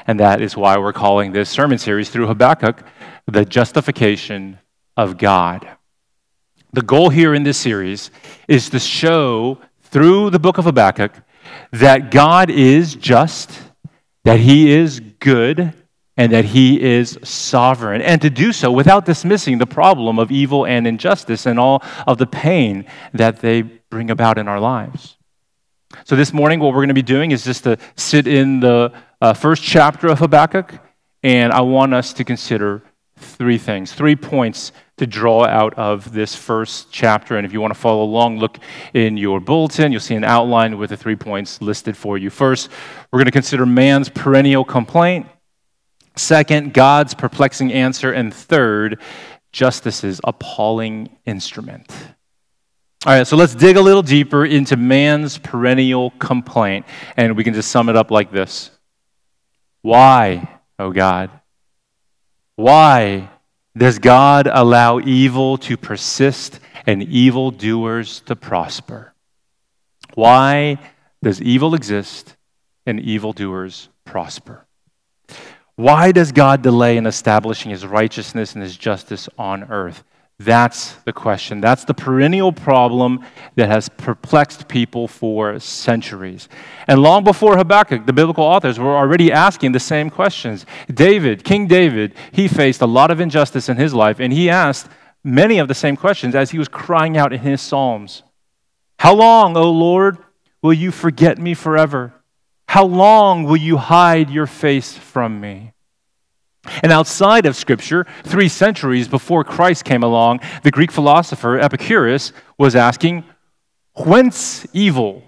And 0.06 0.20
that 0.20 0.40
is 0.40 0.56
why 0.56 0.78
we're 0.78 0.92
calling 0.92 1.32
this 1.32 1.50
sermon 1.50 1.78
series 1.78 2.10
through 2.10 2.26
Habakkuk 2.26 2.82
the 3.26 3.44
justification 3.44 4.58
of 4.96 5.18
God. 5.18 5.68
The 6.72 6.82
goal 6.82 7.10
here 7.10 7.34
in 7.34 7.42
this 7.42 7.58
series 7.58 8.12
is 8.46 8.70
to 8.70 8.78
show 8.78 9.58
through 9.82 10.30
the 10.30 10.38
book 10.38 10.56
of 10.56 10.66
Habakkuk 10.66 11.12
that 11.72 12.12
God 12.12 12.48
is 12.48 12.94
just, 12.94 13.50
that 14.22 14.38
he 14.38 14.70
is 14.70 15.00
good, 15.00 15.72
and 16.16 16.32
that 16.32 16.44
he 16.44 16.80
is 16.80 17.18
sovereign, 17.24 18.02
and 18.02 18.22
to 18.22 18.30
do 18.30 18.52
so 18.52 18.70
without 18.70 19.04
dismissing 19.04 19.58
the 19.58 19.66
problem 19.66 20.18
of 20.20 20.30
evil 20.30 20.64
and 20.64 20.86
injustice 20.86 21.44
and 21.46 21.58
all 21.58 21.82
of 22.06 22.18
the 22.18 22.26
pain 22.26 22.84
that 23.14 23.40
they 23.40 23.62
bring 23.62 24.10
about 24.10 24.38
in 24.38 24.46
our 24.46 24.60
lives. 24.60 25.16
So, 26.04 26.14
this 26.14 26.32
morning, 26.32 26.60
what 26.60 26.68
we're 26.68 26.80
going 26.80 26.88
to 26.88 26.94
be 26.94 27.02
doing 27.02 27.32
is 27.32 27.42
just 27.42 27.64
to 27.64 27.78
sit 27.96 28.28
in 28.28 28.60
the 28.60 28.92
uh, 29.20 29.32
first 29.32 29.62
chapter 29.62 30.06
of 30.06 30.20
Habakkuk, 30.20 30.78
and 31.24 31.52
I 31.52 31.62
want 31.62 31.94
us 31.94 32.12
to 32.12 32.24
consider 32.24 32.82
three 33.16 33.58
things, 33.58 33.92
three 33.92 34.14
points 34.14 34.72
to 35.00 35.06
draw 35.06 35.46
out 35.46 35.72
of 35.78 36.12
this 36.12 36.34
first 36.34 36.92
chapter. 36.92 37.38
And 37.38 37.46
if 37.46 37.54
you 37.54 37.60
want 37.60 37.72
to 37.72 37.80
follow 37.80 38.04
along, 38.04 38.38
look 38.38 38.58
in 38.92 39.16
your 39.16 39.40
bulletin. 39.40 39.92
You'll 39.92 40.02
see 40.02 40.14
an 40.14 40.24
outline 40.24 40.76
with 40.76 40.90
the 40.90 40.96
three 40.96 41.16
points 41.16 41.62
listed 41.62 41.96
for 41.96 42.18
you. 42.18 42.28
First, 42.28 42.68
we're 43.10 43.16
going 43.16 43.24
to 43.24 43.32
consider 43.32 43.64
man's 43.64 44.10
perennial 44.10 44.62
complaint. 44.62 45.26
Second, 46.16 46.74
God's 46.74 47.14
perplexing 47.14 47.72
answer. 47.72 48.12
And 48.12 48.32
third, 48.32 49.00
justice's 49.52 50.20
appalling 50.22 51.16
instrument. 51.24 51.90
All 53.06 53.14
right, 53.14 53.26
so 53.26 53.38
let's 53.38 53.54
dig 53.54 53.78
a 53.78 53.80
little 53.80 54.02
deeper 54.02 54.44
into 54.44 54.76
man's 54.76 55.38
perennial 55.38 56.10
complaint, 56.18 56.84
and 57.16 57.34
we 57.34 57.44
can 57.44 57.54
just 57.54 57.70
sum 57.70 57.88
it 57.88 57.96
up 57.96 58.10
like 58.10 58.30
this 58.30 58.70
Why, 59.80 60.60
oh 60.78 60.92
God? 60.92 61.30
Why 62.56 63.29
does 63.76 63.98
God 63.98 64.48
allow 64.50 64.98
evil 64.98 65.56
to 65.58 65.76
persist 65.76 66.60
and 66.86 67.02
evildoers 67.02 68.20
to 68.22 68.34
prosper? 68.34 69.12
Why 70.14 70.78
does 71.22 71.40
evil 71.40 71.74
exist 71.74 72.36
and 72.86 72.98
evildoers 72.98 73.88
prosper? 74.04 74.66
Why 75.76 76.12
does 76.12 76.32
God 76.32 76.62
delay 76.62 76.96
in 76.96 77.06
establishing 77.06 77.70
his 77.70 77.86
righteousness 77.86 78.54
and 78.54 78.62
his 78.62 78.76
justice 78.76 79.28
on 79.38 79.64
earth? 79.64 80.04
That's 80.40 80.92
the 81.04 81.12
question. 81.12 81.60
That's 81.60 81.84
the 81.84 81.92
perennial 81.92 82.50
problem 82.50 83.22
that 83.56 83.68
has 83.68 83.90
perplexed 83.90 84.68
people 84.68 85.06
for 85.06 85.60
centuries. 85.60 86.48
And 86.88 87.02
long 87.02 87.24
before 87.24 87.58
Habakkuk, 87.58 88.06
the 88.06 88.14
biblical 88.14 88.44
authors 88.44 88.78
were 88.78 88.96
already 88.96 89.30
asking 89.30 89.72
the 89.72 89.80
same 89.80 90.08
questions. 90.08 90.64
David, 90.92 91.44
King 91.44 91.66
David, 91.66 92.14
he 92.32 92.48
faced 92.48 92.80
a 92.80 92.86
lot 92.86 93.10
of 93.10 93.20
injustice 93.20 93.68
in 93.68 93.76
his 93.76 93.92
life, 93.92 94.18
and 94.18 94.32
he 94.32 94.48
asked 94.48 94.88
many 95.22 95.58
of 95.58 95.68
the 95.68 95.74
same 95.74 95.94
questions 95.94 96.34
as 96.34 96.52
he 96.52 96.58
was 96.58 96.68
crying 96.68 97.18
out 97.18 97.34
in 97.34 97.40
his 97.40 97.60
Psalms 97.60 98.22
How 99.00 99.14
long, 99.14 99.58
O 99.58 99.70
Lord, 99.70 100.16
will 100.62 100.72
you 100.72 100.90
forget 100.90 101.36
me 101.36 101.52
forever? 101.52 102.14
How 102.66 102.86
long 102.86 103.44
will 103.44 103.58
you 103.58 103.76
hide 103.76 104.30
your 104.30 104.46
face 104.46 104.96
from 104.96 105.38
me? 105.38 105.74
And 106.82 106.92
outside 106.92 107.46
of 107.46 107.56
Scripture, 107.56 108.06
three 108.24 108.48
centuries 108.48 109.08
before 109.08 109.44
Christ 109.44 109.84
came 109.84 110.02
along, 110.02 110.40
the 110.62 110.70
Greek 110.70 110.90
philosopher 110.90 111.58
Epicurus 111.58 112.32
was 112.58 112.76
asking, 112.76 113.24
Whence 113.94 114.66
evil? 114.72 115.22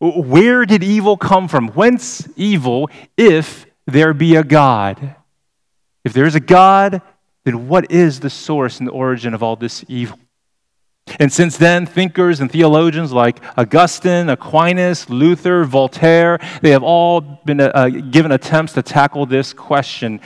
Where 0.00 0.64
did 0.64 0.82
evil 0.82 1.16
come 1.16 1.46
from? 1.46 1.68
Whence 1.68 2.28
evil 2.36 2.90
if 3.16 3.66
there 3.86 4.14
be 4.14 4.36
a 4.36 4.42
God? 4.42 5.16
If 6.04 6.12
there 6.12 6.24
is 6.24 6.34
a 6.34 6.40
God, 6.40 7.02
then 7.44 7.68
what 7.68 7.90
is 7.90 8.20
the 8.20 8.30
source 8.30 8.78
and 8.78 8.88
the 8.88 8.92
origin 8.92 9.34
of 9.34 9.42
all 9.42 9.56
this 9.56 9.84
evil? 9.88 10.18
And 11.18 11.32
since 11.32 11.56
then, 11.56 11.86
thinkers 11.86 12.40
and 12.40 12.50
theologians 12.50 13.12
like 13.12 13.40
Augustine, 13.56 14.28
Aquinas, 14.28 15.10
Luther, 15.10 15.64
Voltaire, 15.64 16.38
they 16.62 16.70
have 16.70 16.82
all 16.82 17.20
been 17.20 17.60
uh, 17.60 17.88
given 17.88 18.32
attempts 18.32 18.74
to 18.74 18.82
tackle 18.82 19.26
this 19.26 19.52
question. 19.52 20.20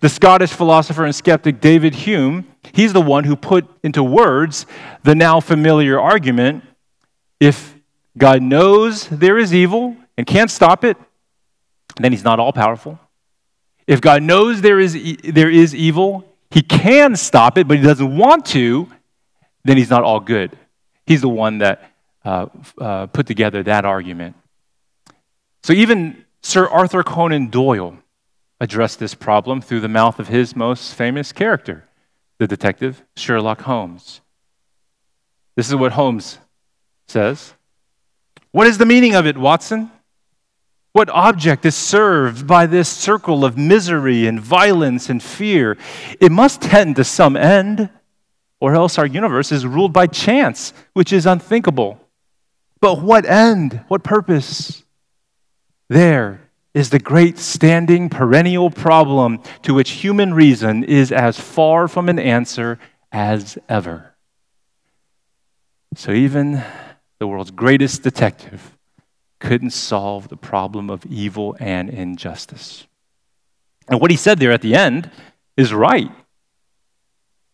The 0.00 0.08
Scottish 0.08 0.50
philosopher 0.50 1.04
and 1.04 1.14
skeptic 1.14 1.60
David 1.60 1.94
Hume, 1.94 2.46
he's 2.74 2.92
the 2.92 3.00
one 3.00 3.24
who 3.24 3.34
put 3.34 3.66
into 3.82 4.04
words 4.04 4.66
the 5.02 5.14
now 5.14 5.40
familiar 5.40 5.98
argument 5.98 6.64
if 7.40 7.74
God 8.16 8.42
knows 8.42 9.08
there 9.08 9.38
is 9.38 9.54
evil 9.54 9.96
and 10.16 10.26
can't 10.26 10.50
stop 10.50 10.84
it, 10.84 10.96
then 11.98 12.12
he's 12.12 12.24
not 12.24 12.38
all 12.40 12.52
powerful. 12.52 12.98
If 13.86 14.00
God 14.00 14.22
knows 14.22 14.60
there 14.60 14.80
is, 14.80 14.96
e- 14.96 15.16
there 15.22 15.50
is 15.50 15.74
evil, 15.74 16.24
he 16.50 16.62
can 16.62 17.16
stop 17.16 17.58
it, 17.58 17.68
but 17.68 17.76
he 17.76 17.82
doesn't 17.82 18.16
want 18.16 18.46
to, 18.46 18.88
then 19.66 19.76
he's 19.76 19.90
not 19.90 20.02
all 20.02 20.20
good. 20.20 20.56
He's 21.06 21.20
the 21.20 21.28
one 21.28 21.58
that 21.58 21.90
uh, 22.24 22.46
uh, 22.80 23.06
put 23.06 23.26
together 23.26 23.62
that 23.62 23.84
argument. 23.84 24.36
So 25.62 25.72
even 25.72 26.24
Sir 26.42 26.68
Arthur 26.68 27.02
Conan 27.02 27.48
Doyle 27.48 27.98
addressed 28.60 28.98
this 28.98 29.14
problem 29.14 29.60
through 29.60 29.80
the 29.80 29.88
mouth 29.88 30.18
of 30.18 30.28
his 30.28 30.56
most 30.56 30.94
famous 30.94 31.32
character, 31.32 31.84
the 32.38 32.46
detective 32.46 33.02
Sherlock 33.16 33.62
Holmes. 33.62 34.20
This 35.56 35.68
is 35.68 35.74
what 35.74 35.92
Holmes 35.92 36.38
says 37.08 37.54
What 38.52 38.66
is 38.66 38.78
the 38.78 38.86
meaning 38.86 39.14
of 39.14 39.26
it, 39.26 39.36
Watson? 39.36 39.90
What 40.92 41.10
object 41.10 41.66
is 41.66 41.76
served 41.76 42.46
by 42.46 42.64
this 42.64 42.88
circle 42.88 43.44
of 43.44 43.58
misery 43.58 44.26
and 44.26 44.40
violence 44.40 45.10
and 45.10 45.22
fear? 45.22 45.76
It 46.20 46.32
must 46.32 46.62
tend 46.62 46.96
to 46.96 47.04
some 47.04 47.36
end 47.36 47.90
or 48.60 48.74
else 48.74 48.98
our 48.98 49.06
universe 49.06 49.52
is 49.52 49.66
ruled 49.66 49.92
by 49.92 50.06
chance, 50.06 50.72
which 50.92 51.12
is 51.12 51.26
unthinkable. 51.26 52.00
But 52.80 53.00
what 53.02 53.26
end? 53.26 53.84
What 53.88 54.02
purpose? 54.02 54.84
There 55.88 56.40
is 56.74 56.90
the 56.90 56.98
great 56.98 57.38
standing 57.38 58.08
perennial 58.08 58.70
problem 58.70 59.42
to 59.62 59.72
which 59.72 59.90
human 59.90 60.34
reason 60.34 60.84
is 60.84 61.10
as 61.10 61.38
far 61.38 61.88
from 61.88 62.08
an 62.08 62.18
answer 62.18 62.78
as 63.12 63.56
ever. 63.68 64.14
So 65.94 66.12
even 66.12 66.62
the 67.18 67.26
world's 67.26 67.50
greatest 67.50 68.02
detective 68.02 68.76
couldn't 69.38 69.70
solve 69.70 70.28
the 70.28 70.36
problem 70.36 70.90
of 70.90 71.06
evil 71.06 71.56
and 71.58 71.88
injustice. 71.88 72.86
And 73.88 74.00
what 74.00 74.10
he 74.10 74.16
said 74.16 74.38
there 74.38 74.52
at 74.52 74.62
the 74.62 74.74
end 74.74 75.10
is 75.56 75.72
right. 75.72 76.10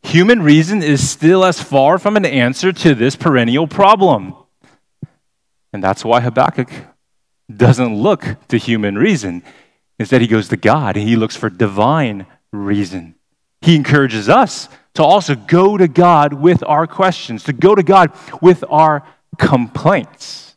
Human 0.02 0.42
reason 0.42 0.82
is 0.82 1.08
still 1.08 1.44
as 1.44 1.62
far 1.62 1.98
from 1.98 2.16
an 2.16 2.24
answer 2.24 2.72
to 2.72 2.94
this 2.94 3.16
perennial 3.16 3.66
problem. 3.66 4.34
And 5.72 5.82
that's 5.82 6.04
why 6.04 6.20
Habakkuk 6.20 6.70
doesn't 7.54 7.94
look 7.94 8.24
to 8.48 8.56
human 8.56 8.96
reason. 8.96 9.42
Instead, 9.98 10.20
he 10.20 10.26
goes 10.26 10.48
to 10.48 10.56
God 10.56 10.96
and 10.96 11.08
he 11.08 11.16
looks 11.16 11.36
for 11.36 11.48
divine 11.48 12.26
reason. 12.52 13.14
He 13.60 13.76
encourages 13.76 14.28
us 14.28 14.68
to 14.94 15.04
also 15.04 15.34
go 15.34 15.76
to 15.78 15.88
God 15.88 16.34
with 16.34 16.62
our 16.64 16.86
questions, 16.86 17.44
to 17.44 17.52
go 17.52 17.74
to 17.74 17.82
God 17.82 18.12
with 18.40 18.64
our 18.68 19.06
complaints. 19.38 20.56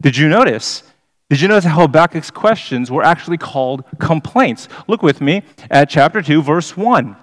Did 0.00 0.16
you 0.16 0.28
notice? 0.28 0.82
Did 1.30 1.40
you 1.40 1.48
notice 1.48 1.64
how 1.64 1.82
Habakkuk's 1.82 2.30
questions 2.30 2.90
were 2.90 3.04
actually 3.04 3.38
called 3.38 3.84
complaints? 3.98 4.68
Look 4.88 5.02
with 5.02 5.20
me 5.20 5.42
at 5.70 5.88
chapter 5.88 6.20
2, 6.20 6.42
verse 6.42 6.76
1. 6.76 7.16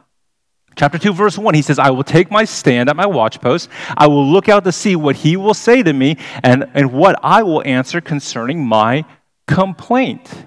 Chapter 0.79 0.97
2, 0.97 1.11
verse 1.11 1.37
1, 1.37 1.55
he 1.55 1.61
says, 1.61 1.77
I 1.77 1.89
will 1.89 2.05
take 2.05 2.31
my 2.31 2.45
stand 2.45 2.87
at 2.87 2.95
my 2.95 3.03
watchpost. 3.03 3.67
I 3.97 4.07
will 4.07 4.25
look 4.25 4.47
out 4.47 4.63
to 4.63 4.71
see 4.71 4.95
what 4.95 5.17
he 5.17 5.35
will 5.35 5.53
say 5.53 5.83
to 5.83 5.91
me 5.91 6.15
and, 6.41 6.71
and 6.73 6.93
what 6.93 7.19
I 7.21 7.43
will 7.43 7.61
answer 7.65 7.99
concerning 7.99 8.65
my 8.65 9.03
complaint. 9.45 10.45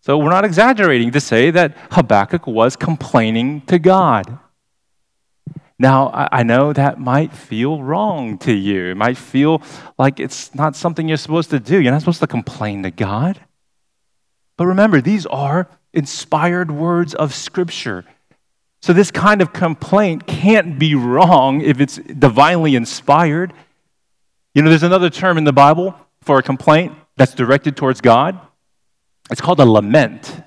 So 0.00 0.18
we're 0.18 0.30
not 0.30 0.44
exaggerating 0.44 1.12
to 1.12 1.20
say 1.20 1.52
that 1.52 1.76
Habakkuk 1.92 2.48
was 2.48 2.74
complaining 2.74 3.60
to 3.68 3.78
God. 3.78 4.36
Now, 5.78 6.10
I 6.12 6.42
know 6.42 6.72
that 6.72 6.98
might 6.98 7.32
feel 7.32 7.84
wrong 7.84 8.36
to 8.38 8.52
you. 8.52 8.86
It 8.86 8.96
might 8.96 9.16
feel 9.16 9.62
like 9.96 10.18
it's 10.18 10.52
not 10.56 10.74
something 10.74 11.06
you're 11.06 11.16
supposed 11.16 11.50
to 11.50 11.60
do. 11.60 11.80
You're 11.80 11.92
not 11.92 12.00
supposed 12.00 12.18
to 12.18 12.26
complain 12.26 12.82
to 12.82 12.90
God. 12.90 13.40
But 14.56 14.66
remember, 14.66 15.00
these 15.00 15.24
are 15.26 15.68
inspired 15.92 16.72
words 16.72 17.14
of 17.14 17.32
Scripture. 17.32 18.04
So, 18.82 18.92
this 18.92 19.10
kind 19.10 19.42
of 19.42 19.52
complaint 19.52 20.26
can't 20.26 20.78
be 20.78 20.94
wrong 20.94 21.60
if 21.60 21.80
it's 21.80 21.96
divinely 21.96 22.74
inspired. 22.74 23.52
You 24.54 24.62
know, 24.62 24.70
there's 24.70 24.82
another 24.82 25.10
term 25.10 25.38
in 25.38 25.44
the 25.44 25.52
Bible 25.52 25.94
for 26.22 26.38
a 26.38 26.42
complaint 26.42 26.94
that's 27.16 27.34
directed 27.34 27.76
towards 27.76 28.00
God. 28.00 28.40
It's 29.30 29.40
called 29.40 29.60
a 29.60 29.66
lament. 29.66 30.42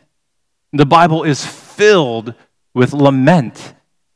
The 0.74 0.86
Bible 0.86 1.24
is 1.24 1.46
filled 1.46 2.34
with 2.74 2.94
lament. 2.94 3.76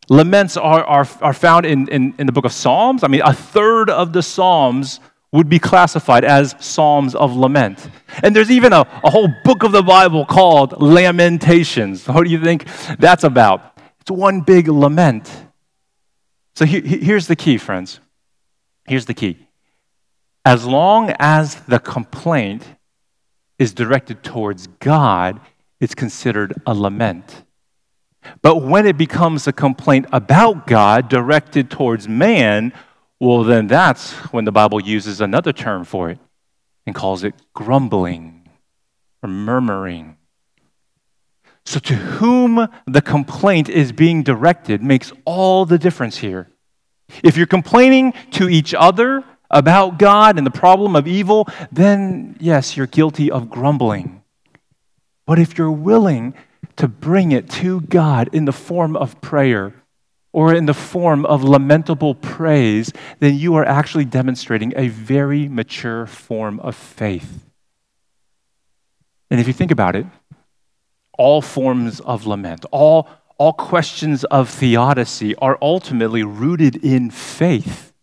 Laments 0.09 0.57
are, 0.57 0.83
are, 0.83 1.07
are 1.21 1.33
found 1.33 1.65
in, 1.65 1.87
in, 1.89 2.15
in 2.17 2.25
the 2.25 2.31
book 2.31 2.45
of 2.45 2.51
Psalms. 2.51 3.03
I 3.03 3.07
mean, 3.07 3.21
a 3.23 3.33
third 3.33 3.89
of 3.89 4.13
the 4.13 4.23
Psalms 4.23 4.99
would 5.31 5.49
be 5.49 5.59
classified 5.59 6.23
as 6.23 6.55
Psalms 6.59 7.13
of 7.13 7.35
lament. 7.35 7.89
And 8.23 8.35
there's 8.35 8.49
even 8.49 8.73
a, 8.73 8.81
a 9.03 9.09
whole 9.09 9.27
book 9.43 9.63
of 9.63 9.71
the 9.71 9.83
Bible 9.83 10.25
called 10.25 10.81
Lamentations. 10.81 12.07
What 12.07 12.23
do 12.23 12.31
you 12.31 12.41
think 12.41 12.65
that's 12.97 13.23
about? 13.23 13.76
It's 14.07 14.11
one 14.11 14.39
big 14.39 14.69
lament. 14.69 15.29
So 16.55 16.63
he, 16.63 16.79
here's 16.79 17.27
the 17.27 17.35
key, 17.35 17.57
friends. 17.57 17.99
Here's 18.87 19.05
the 19.05 19.13
key. 19.13 19.37
As 20.45 20.65
long 20.65 21.13
as 21.19 21.55
the 21.65 21.77
complaint 21.77 22.63
is 23.59 23.73
directed 23.73 24.23
towards 24.23 24.67
God, 24.79 25.41
it's 25.81 25.93
considered 25.93 26.53
a 26.65 26.73
lament. 26.73 27.43
But 28.41 28.61
when 28.61 28.85
it 28.85 28.97
becomes 28.97 29.45
a 29.45 29.51
complaint 29.51 30.05
about 30.13 30.67
God 30.67 31.09
directed 31.09 31.69
towards 31.69 32.07
man, 32.07 32.71
well, 33.19 33.43
then 33.43 33.67
that's 33.67 34.13
when 34.31 34.45
the 34.45 34.53
Bible 34.53 34.81
uses 34.81 35.19
another 35.19 35.51
term 35.51 35.83
for 35.83 36.11
it 36.11 36.19
and 36.85 36.95
calls 36.95 37.25
it 37.25 37.33
grumbling 37.53 38.47
or 39.21 39.27
murmuring. 39.27 40.16
So, 41.67 41.81
to 41.81 41.95
whom 41.95 42.69
the 42.85 43.01
complaint 43.01 43.67
is 43.67 43.91
being 43.91 44.23
directed 44.23 44.81
makes 44.81 45.11
all 45.25 45.65
the 45.65 45.77
difference 45.77 46.15
here. 46.15 46.47
If 47.25 47.35
you're 47.35 47.45
complaining 47.45 48.13
to 48.31 48.47
each 48.47 48.73
other 48.73 49.25
about 49.51 49.99
God 49.99 50.37
and 50.37 50.47
the 50.47 50.51
problem 50.65 50.95
of 50.95 51.09
evil, 51.09 51.45
then 51.69 52.37
yes, 52.39 52.77
you're 52.77 52.87
guilty 52.87 53.29
of 53.29 53.49
grumbling. 53.49 54.23
But 55.25 55.39
if 55.39 55.57
you're 55.57 55.69
willing 55.69 56.35
to 56.77 56.87
bring 56.87 57.33
it 57.33 57.49
to 57.49 57.81
God 57.81 58.29
in 58.31 58.45
the 58.45 58.53
form 58.53 58.95
of 58.95 59.19
prayer 59.19 59.73
or 60.31 60.53
in 60.53 60.67
the 60.67 60.73
form 60.73 61.25
of 61.25 61.43
lamentable 61.43 62.15
praise, 62.15 62.93
then 63.19 63.35
you 63.35 63.55
are 63.55 63.65
actually 63.65 64.05
demonstrating 64.05 64.71
a 64.77 64.87
very 64.87 65.49
mature 65.49 66.05
form 66.05 66.61
of 66.61 66.77
faith. 66.77 67.45
And 69.29 69.41
if 69.41 69.47
you 69.47 69.53
think 69.53 69.71
about 69.71 69.97
it, 69.97 70.05
all 71.17 71.41
forms 71.41 71.99
of 71.99 72.25
lament, 72.25 72.65
all, 72.71 73.09
all 73.37 73.53
questions 73.53 74.23
of 74.25 74.49
theodicy 74.49 75.35
are 75.35 75.57
ultimately 75.61 76.23
rooted 76.23 76.77
in 76.83 77.09
faith. 77.09 77.93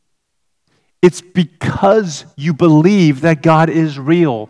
It's 1.02 1.21
because 1.21 2.25
you 2.37 2.54
believe 2.54 3.21
that 3.23 3.42
God 3.42 3.68
is 3.68 3.99
real 3.99 4.49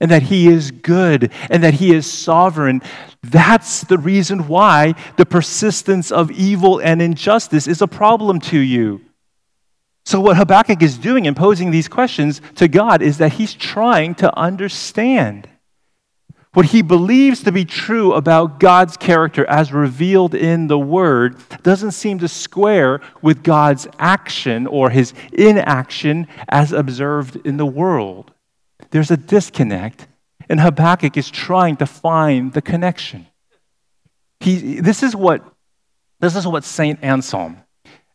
and 0.00 0.10
that 0.10 0.24
He 0.24 0.48
is 0.48 0.70
good 0.70 1.30
and 1.48 1.62
that 1.62 1.74
He 1.74 1.94
is 1.94 2.10
sovereign. 2.10 2.82
That's 3.22 3.82
the 3.82 3.98
reason 3.98 4.48
why 4.48 4.94
the 5.16 5.26
persistence 5.26 6.10
of 6.10 6.30
evil 6.30 6.80
and 6.80 7.00
injustice 7.00 7.68
is 7.68 7.80
a 7.80 7.86
problem 7.86 8.40
to 8.40 8.58
you. 8.58 9.00
So, 10.04 10.20
what 10.20 10.36
Habakkuk 10.36 10.82
is 10.82 10.98
doing 10.98 11.26
in 11.26 11.34
posing 11.34 11.70
these 11.70 11.86
questions 11.86 12.40
to 12.56 12.66
God 12.66 13.02
is 13.02 13.18
that 13.18 13.34
he's 13.34 13.54
trying 13.54 14.16
to 14.16 14.36
understand 14.36 15.48
what 16.54 16.66
he 16.66 16.82
believes 16.82 17.42
to 17.42 17.52
be 17.52 17.64
true 17.64 18.12
about 18.12 18.60
God's 18.60 18.96
character 18.96 19.48
as 19.48 19.72
revealed 19.72 20.34
in 20.34 20.66
the 20.66 20.78
Word 20.78 21.36
doesn't 21.62 21.92
seem 21.92 22.18
to 22.18 22.28
square 22.28 23.00
with 23.22 23.42
God's 23.42 23.88
action 23.98 24.66
or 24.66 24.90
his 24.90 25.14
inaction 25.32 26.26
as 26.48 26.72
observed 26.72 27.36
in 27.46 27.56
the 27.56 27.66
world 27.66 28.32
there's 28.92 29.10
a 29.10 29.16
disconnect, 29.16 30.06
and 30.48 30.60
Habakkuk 30.60 31.16
is 31.16 31.30
trying 31.30 31.76
to 31.76 31.86
find 31.86 32.52
the 32.52 32.62
connection. 32.62 33.26
He, 34.40 34.80
this, 34.80 35.02
is 35.02 35.16
what, 35.16 35.42
this 36.20 36.36
is 36.36 36.46
what 36.46 36.62
St. 36.62 37.02
Anselm, 37.02 37.56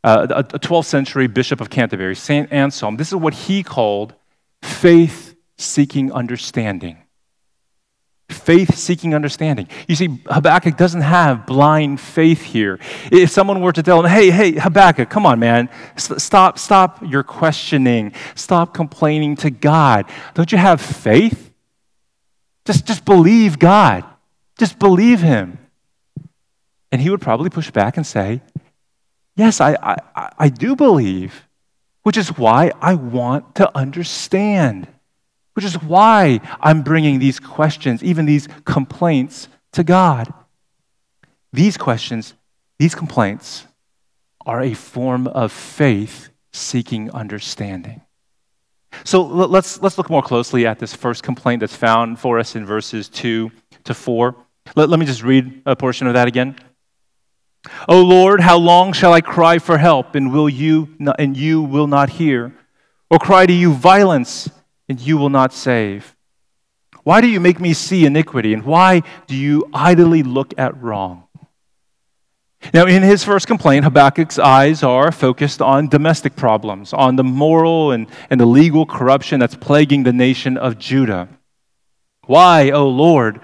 uh, 0.03 0.27
a 0.29 0.59
12th 0.59 0.85
century 0.85 1.27
bishop 1.27 1.59
of 1.61 1.69
Canterbury, 1.69 2.15
St. 2.15 2.51
Anselm, 2.53 2.97
this 2.97 3.07
is 3.07 3.15
what 3.15 3.33
he 3.33 3.63
called 3.63 4.13
faith 4.61 5.35
seeking 5.57 6.11
understanding 6.11 6.97
faith 8.29 8.75
seeking 8.75 9.15
understanding. 9.15 9.67
You 9.87 9.95
see, 9.95 10.19
Habakkuk 10.25 10.75
doesn't 10.75 11.01
have 11.01 11.45
blind 11.45 11.99
faith 12.01 12.41
here. 12.41 12.79
If 13.11 13.29
someone 13.29 13.61
were 13.61 13.71
to 13.71 13.81
tell 13.83 14.03
him, 14.03 14.11
hey, 14.11 14.31
hey, 14.31 14.51
Habakkuk, 14.53 15.09
come 15.09 15.25
on, 15.25 15.39
man, 15.39 15.69
stop, 15.95 16.59
stop 16.59 17.01
your 17.03 17.23
questioning, 17.23 18.13
stop 18.35 18.73
complaining 18.73 19.35
to 19.37 19.49
God. 19.49 20.05
Don't 20.33 20.51
you 20.51 20.57
have 20.57 20.81
faith? 20.81 21.51
Just, 22.65 22.85
just 22.85 23.05
believe 23.05 23.59
God, 23.59 24.03
just 24.59 24.77
believe 24.77 25.21
Him. 25.21 25.57
And 26.91 27.01
he 27.01 27.09
would 27.09 27.21
probably 27.21 27.49
push 27.49 27.71
back 27.71 27.95
and 27.95 28.05
say, 28.05 28.41
Yes, 29.37 29.61
I, 29.61 29.77
I, 30.15 30.31
I 30.37 30.49
do 30.49 30.75
believe, 30.75 31.47
which 32.03 32.17
is 32.17 32.37
why 32.37 32.71
I 32.81 32.95
want 32.95 33.55
to 33.55 33.77
understand 33.77 34.87
which 35.57 35.65
is 35.65 35.81
why 35.81 36.39
I'm 36.61 36.83
bringing 36.83 37.17
these 37.17 37.39
questions, 37.39 38.03
even 38.03 38.27
these 38.27 38.47
complaints, 38.63 39.47
to 39.71 39.83
God. 39.83 40.31
These 41.51 41.77
questions, 41.77 42.35
these 42.77 42.93
complaints, 42.93 43.65
are 44.45 44.61
a 44.61 44.75
form 44.75 45.25
of 45.25 45.51
faith 45.51 46.29
seeking 46.53 47.09
understanding. 47.09 48.01
So 49.03 49.23
let's, 49.23 49.81
let's 49.81 49.97
look 49.97 50.11
more 50.11 50.21
closely 50.21 50.67
at 50.67 50.77
this 50.77 50.93
first 50.93 51.23
complaint 51.23 51.61
that's 51.61 51.75
found 51.75 52.19
for 52.19 52.37
us 52.37 52.55
in 52.55 52.63
verses 52.63 53.09
2 53.09 53.51
to 53.85 53.93
4. 53.95 54.35
Let, 54.75 54.89
let 54.89 54.99
me 54.99 55.07
just 55.07 55.23
read 55.23 55.63
a 55.65 55.75
portion 55.75 56.05
of 56.05 56.13
that 56.13 56.27
again. 56.27 56.55
O 57.89 58.03
Lord, 58.03 58.41
how 58.41 58.59
long 58.59 58.93
shall 58.93 59.11
I 59.11 59.21
cry 59.21 59.57
for 59.57 59.79
help 59.79 60.13
and 60.13 60.31
will 60.31 60.49
you 60.49 60.89
not, 60.99 61.15
and 61.17 61.35
you 61.35 61.63
will 61.63 61.87
not 61.87 62.11
hear? 62.11 62.53
Or 63.09 63.17
cry 63.17 63.47
to 63.47 63.53
you 63.53 63.73
violence 63.73 64.51
and 64.89 64.99
you 64.99 65.17
will 65.17 65.29
not 65.29 65.53
save? 65.53 66.15
Why 67.03 67.21
do 67.21 67.27
you 67.27 67.39
make 67.39 67.59
me 67.59 67.73
see 67.73 68.05
iniquity, 68.05 68.53
and 68.53 68.65
why 68.65 69.03
do 69.27 69.35
you 69.35 69.69
idly 69.73 70.23
look 70.23 70.53
at 70.57 70.81
wrong? 70.81 71.23
Now, 72.73 72.85
in 72.85 73.03
his 73.03 73.23
first 73.23 73.47
complaint, 73.47 73.85
Habakkuk's 73.85 74.39
eyes 74.39 74.83
are 74.83 75.11
focused 75.11 75.61
on 75.61 75.87
domestic 75.87 76.35
problems, 76.35 76.91
on 76.91 77.15
the 77.15 77.23
moral 77.23 77.91
and, 77.91 78.07
and 78.29 78.41
the 78.41 78.45
legal 78.45 78.85
corruption 78.85 79.39
that's 79.39 79.55
plaguing 79.55 80.03
the 80.03 80.11
nation 80.11 80.57
of 80.57 80.77
Judah. 80.77 81.29
Why, 82.25 82.71
O 82.71 82.83
oh 82.83 82.89
Lord, 82.89 83.39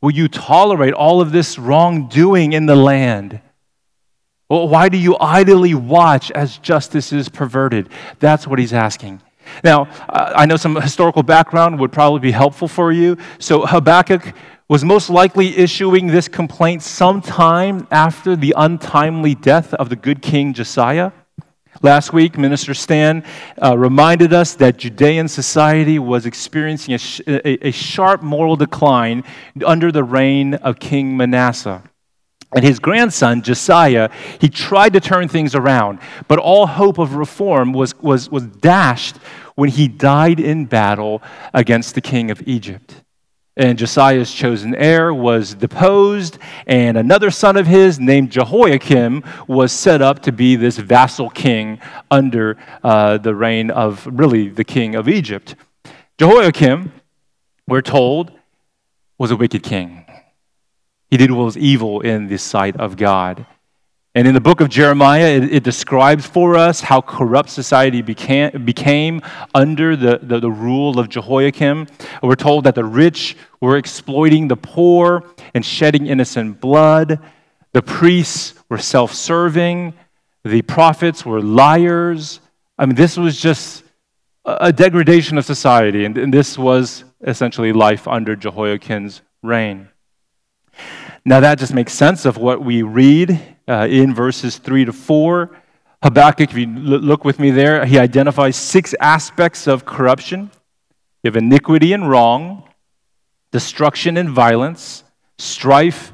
will 0.00 0.12
you 0.12 0.28
tolerate 0.28 0.94
all 0.94 1.20
of 1.20 1.32
this 1.32 1.58
wrongdoing 1.58 2.52
in 2.52 2.66
the 2.66 2.76
land? 2.76 3.40
Well, 4.48 4.68
why 4.68 4.88
do 4.88 4.96
you 4.96 5.16
idly 5.20 5.74
watch 5.74 6.30
as 6.30 6.56
justice 6.58 7.12
is 7.12 7.28
perverted? 7.28 7.88
That's 8.20 8.46
what 8.46 8.58
he's 8.58 8.72
asking. 8.72 9.20
Now, 9.62 9.88
I 10.08 10.46
know 10.46 10.56
some 10.56 10.76
historical 10.76 11.22
background 11.22 11.78
would 11.80 11.92
probably 11.92 12.20
be 12.20 12.32
helpful 12.32 12.68
for 12.68 12.92
you. 12.92 13.16
So, 13.38 13.66
Habakkuk 13.66 14.34
was 14.68 14.84
most 14.84 15.08
likely 15.10 15.56
issuing 15.56 16.08
this 16.08 16.26
complaint 16.26 16.82
sometime 16.82 17.86
after 17.90 18.34
the 18.34 18.52
untimely 18.56 19.34
death 19.34 19.72
of 19.74 19.88
the 19.88 19.96
good 19.96 20.20
king 20.20 20.52
Josiah. 20.54 21.12
Last 21.82 22.12
week, 22.12 22.38
Minister 22.38 22.74
Stan 22.74 23.22
uh, 23.62 23.76
reminded 23.76 24.32
us 24.32 24.54
that 24.54 24.78
Judean 24.78 25.28
society 25.28 25.98
was 25.98 26.24
experiencing 26.24 26.94
a, 26.94 26.98
sh- 26.98 27.20
a, 27.26 27.68
a 27.68 27.70
sharp 27.70 28.22
moral 28.22 28.56
decline 28.56 29.24
under 29.64 29.92
the 29.92 30.02
reign 30.02 30.54
of 30.54 30.80
King 30.80 31.16
Manasseh. 31.16 31.82
And 32.54 32.64
his 32.64 32.78
grandson, 32.78 33.42
Josiah, 33.42 34.10
he 34.40 34.48
tried 34.48 34.92
to 34.92 35.00
turn 35.00 35.28
things 35.28 35.54
around, 35.54 35.98
but 36.28 36.38
all 36.38 36.66
hope 36.66 36.98
of 36.98 37.14
reform 37.14 37.72
was, 37.72 37.94
was, 38.00 38.30
was 38.30 38.46
dashed 38.46 39.16
when 39.56 39.68
he 39.68 39.88
died 39.88 40.38
in 40.38 40.66
battle 40.66 41.22
against 41.52 41.94
the 41.94 42.00
king 42.00 42.30
of 42.30 42.42
Egypt. 42.46 43.02
And 43.58 43.78
Josiah's 43.78 44.32
chosen 44.32 44.74
heir 44.74 45.14
was 45.14 45.54
deposed, 45.54 46.38
and 46.66 46.98
another 46.98 47.30
son 47.30 47.56
of 47.56 47.66
his, 47.66 47.98
named 47.98 48.30
Jehoiakim, 48.30 49.24
was 49.48 49.72
set 49.72 50.02
up 50.02 50.20
to 50.22 50.32
be 50.32 50.56
this 50.56 50.76
vassal 50.76 51.30
king 51.30 51.80
under 52.10 52.58
uh, 52.84 53.16
the 53.16 53.34
reign 53.34 53.70
of 53.70 54.06
really 54.10 54.50
the 54.50 54.64
king 54.64 54.94
of 54.94 55.08
Egypt. 55.08 55.56
Jehoiakim, 56.18 56.92
we're 57.66 57.82
told, 57.82 58.30
was 59.18 59.30
a 59.30 59.36
wicked 59.36 59.62
king. 59.62 60.05
He 61.10 61.16
did 61.16 61.30
what 61.30 61.44
was 61.44 61.56
evil 61.56 62.00
in 62.00 62.26
the 62.26 62.38
sight 62.38 62.76
of 62.76 62.96
God. 62.96 63.46
And 64.16 64.26
in 64.26 64.32
the 64.32 64.40
book 64.40 64.62
of 64.62 64.70
Jeremiah, 64.70 65.36
it, 65.36 65.56
it 65.56 65.62
describes 65.62 66.24
for 66.24 66.56
us 66.56 66.80
how 66.80 67.02
corrupt 67.02 67.50
society 67.50 68.00
became, 68.00 68.64
became 68.64 69.20
under 69.54 69.94
the, 69.94 70.20
the, 70.22 70.40
the, 70.40 70.50
rule 70.50 70.98
of 70.98 71.10
Jehoiakim. 71.10 71.86
We're 72.22 72.34
told 72.34 72.64
that 72.64 72.74
the 72.74 72.84
rich 72.84 73.36
were 73.60 73.76
exploiting 73.76 74.48
the 74.48 74.56
poor 74.56 75.22
and 75.52 75.62
shedding 75.62 76.06
innocent 76.06 76.62
blood. 76.62 77.18
The 77.74 77.82
priests 77.82 78.54
were 78.70 78.78
self 78.78 79.12
serving. 79.12 79.92
The 80.46 80.62
prophets 80.62 81.26
were 81.26 81.42
liars. 81.42 82.40
I 82.78 82.86
mean, 82.86 82.96
this 82.96 83.18
was 83.18 83.38
just 83.38 83.84
a 84.46 84.72
degradation 84.72 85.36
of 85.36 85.44
society, 85.44 86.06
and, 86.06 86.16
and 86.16 86.32
this 86.32 86.56
was 86.56 87.04
essentially 87.20 87.74
life 87.74 88.08
under 88.08 88.34
Jehoiakim's 88.34 89.20
reign. 89.42 89.88
Now, 91.28 91.40
that 91.40 91.58
just 91.58 91.74
makes 91.74 91.92
sense 91.92 92.24
of 92.24 92.36
what 92.36 92.62
we 92.62 92.82
read 92.82 93.56
uh, 93.66 93.88
in 93.90 94.14
verses 94.14 94.58
3 94.58 94.84
to 94.84 94.92
4. 94.92 95.50
Habakkuk, 96.00 96.52
if 96.52 96.56
you 96.56 96.66
look 96.68 97.24
with 97.24 97.40
me 97.40 97.50
there, 97.50 97.84
he 97.84 97.98
identifies 97.98 98.54
six 98.54 98.94
aspects 99.00 99.66
of 99.66 99.84
corruption. 99.84 100.52
You 101.24 101.28
have 101.28 101.36
iniquity 101.36 101.92
and 101.92 102.08
wrong, 102.08 102.62
destruction 103.50 104.16
and 104.16 104.30
violence, 104.30 105.02
strife 105.36 106.12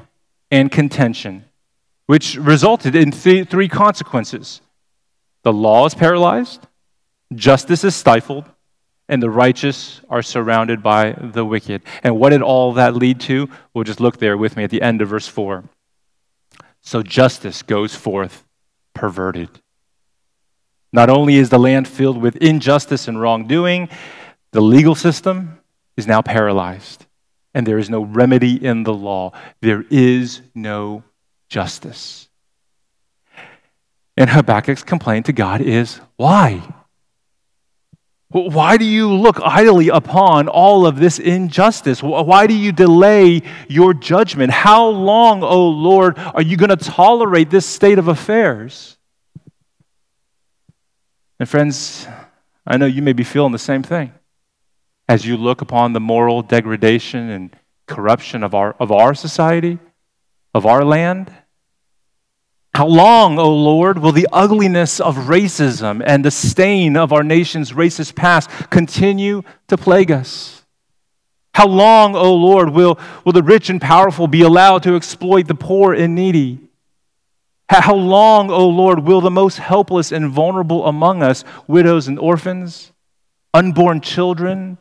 and 0.49 0.71
contention, 0.71 1.45
which 2.07 2.35
resulted 2.35 2.95
in 2.95 3.11
th- 3.11 3.49
three 3.49 3.69
consequences. 3.69 4.61
The 5.43 5.53
law 5.53 5.85
is 5.85 5.93
paralyzed, 5.93 6.65
justice 7.35 7.83
is 7.83 7.95
stifled, 7.95 8.45
and 9.13 9.21
the 9.21 9.29
righteous 9.29 10.01
are 10.09 10.23
surrounded 10.23 10.81
by 10.81 11.11
the 11.11 11.45
wicked. 11.45 11.83
And 12.01 12.17
what 12.17 12.31
did 12.31 12.41
all 12.41 12.73
that 12.73 12.95
lead 12.95 13.19
to? 13.21 13.47
We'll 13.71 13.83
just 13.83 13.99
look 13.99 14.17
there 14.17 14.35
with 14.35 14.57
me 14.57 14.63
at 14.63 14.71
the 14.71 14.81
end 14.81 15.03
of 15.03 15.09
verse 15.09 15.27
4. 15.27 15.63
So 16.81 17.03
justice 17.03 17.61
goes 17.61 17.93
forth 17.93 18.43
perverted. 18.95 19.49
Not 20.91 21.11
only 21.11 21.35
is 21.35 21.51
the 21.51 21.59
land 21.59 21.87
filled 21.87 22.17
with 22.17 22.37
injustice 22.37 23.07
and 23.07 23.21
wrongdoing, 23.21 23.87
the 24.51 24.61
legal 24.61 24.95
system 24.95 25.59
is 25.95 26.07
now 26.07 26.23
paralyzed, 26.23 27.05
and 27.53 27.67
there 27.67 27.77
is 27.77 27.91
no 27.91 28.03
remedy 28.03 28.65
in 28.65 28.81
the 28.81 28.95
law. 28.95 29.31
There 29.61 29.85
is 29.91 30.41
no 30.55 31.03
justice. 31.49 32.29
And 34.17 34.31
Habakkuk's 34.31 34.83
complaint 34.83 35.27
to 35.27 35.33
God 35.33 35.61
is 35.61 36.01
why? 36.15 36.63
Why 38.33 38.77
do 38.77 38.85
you 38.85 39.13
look 39.13 39.39
idly 39.43 39.89
upon 39.89 40.47
all 40.47 40.87
of 40.87 40.97
this 40.97 41.19
injustice? 41.19 42.01
Why 42.01 42.47
do 42.47 42.55
you 42.55 42.71
delay 42.71 43.43
your 43.69 43.93
judgment? 43.93 44.51
How 44.51 44.87
long, 44.87 45.43
O 45.43 45.47
oh 45.47 45.69
Lord, 45.69 46.17
are 46.17 46.41
you 46.41 46.57
going 46.57 46.71
to 46.71 46.75
tolerate 46.75 47.51
this 47.51 47.67
state 47.67 47.99
of 47.99 48.07
affairs? 48.07 48.97
And, 51.39 51.47
friends, 51.47 52.07
I 52.65 52.77
know 52.77 52.87
you 52.87 53.03
may 53.03 53.13
be 53.13 53.23
feeling 53.23 53.51
the 53.51 53.59
same 53.59 53.83
thing 53.83 54.13
as 55.07 55.27
you 55.27 55.37
look 55.37 55.61
upon 55.61 55.93
the 55.93 55.99
moral 55.99 56.41
degradation 56.41 57.29
and 57.29 57.55
corruption 57.85 58.41
of 58.41 58.55
our, 58.55 58.75
of 58.79 58.91
our 58.91 59.13
society, 59.13 59.77
of 60.55 60.65
our 60.65 60.83
land. 60.83 61.31
How 62.75 62.87
long, 62.87 63.37
O 63.37 63.53
Lord, 63.53 63.99
will 63.99 64.11
the 64.11 64.27
ugliness 64.33 64.99
of 64.99 65.15
racism 65.15 66.01
and 66.03 66.25
the 66.25 66.31
stain 66.31 66.97
of 66.97 67.13
our 67.13 67.23
nation's 67.23 67.71
racist 67.71 68.15
past 68.15 68.49
continue 68.71 69.43
to 69.67 69.77
plague 69.77 70.11
us? 70.11 70.65
How 71.53 71.67
long, 71.67 72.15
O 72.15 72.33
Lord, 72.33 72.71
will, 72.71 72.99
will 73.23 73.31
the 73.31 73.43
rich 73.43 73.69
and 73.69 73.79
powerful 73.79 74.27
be 74.27 74.41
allowed 74.41 74.81
to 74.83 74.95
exploit 74.95 75.47
the 75.47 75.53
poor 75.53 75.93
and 75.93 76.15
needy? 76.15 76.59
How 77.69 77.93
long, 77.93 78.49
O 78.49 78.67
Lord, 78.67 78.99
will 79.01 79.21
the 79.21 79.31
most 79.31 79.59
helpless 79.59 80.11
and 80.11 80.29
vulnerable 80.29 80.87
among 80.87 81.21
us, 81.21 81.43
widows 81.67 82.07
and 82.07 82.17
orphans, 82.17 82.91
unborn 83.53 84.01
children, 84.01 84.79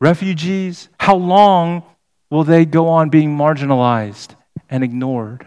refugees, 0.00 0.88
how 0.98 1.16
long 1.16 1.82
will 2.30 2.44
they 2.44 2.64
go 2.64 2.88
on 2.88 3.10
being 3.10 3.36
marginalized 3.36 4.34
and 4.70 4.82
ignored? 4.82 5.46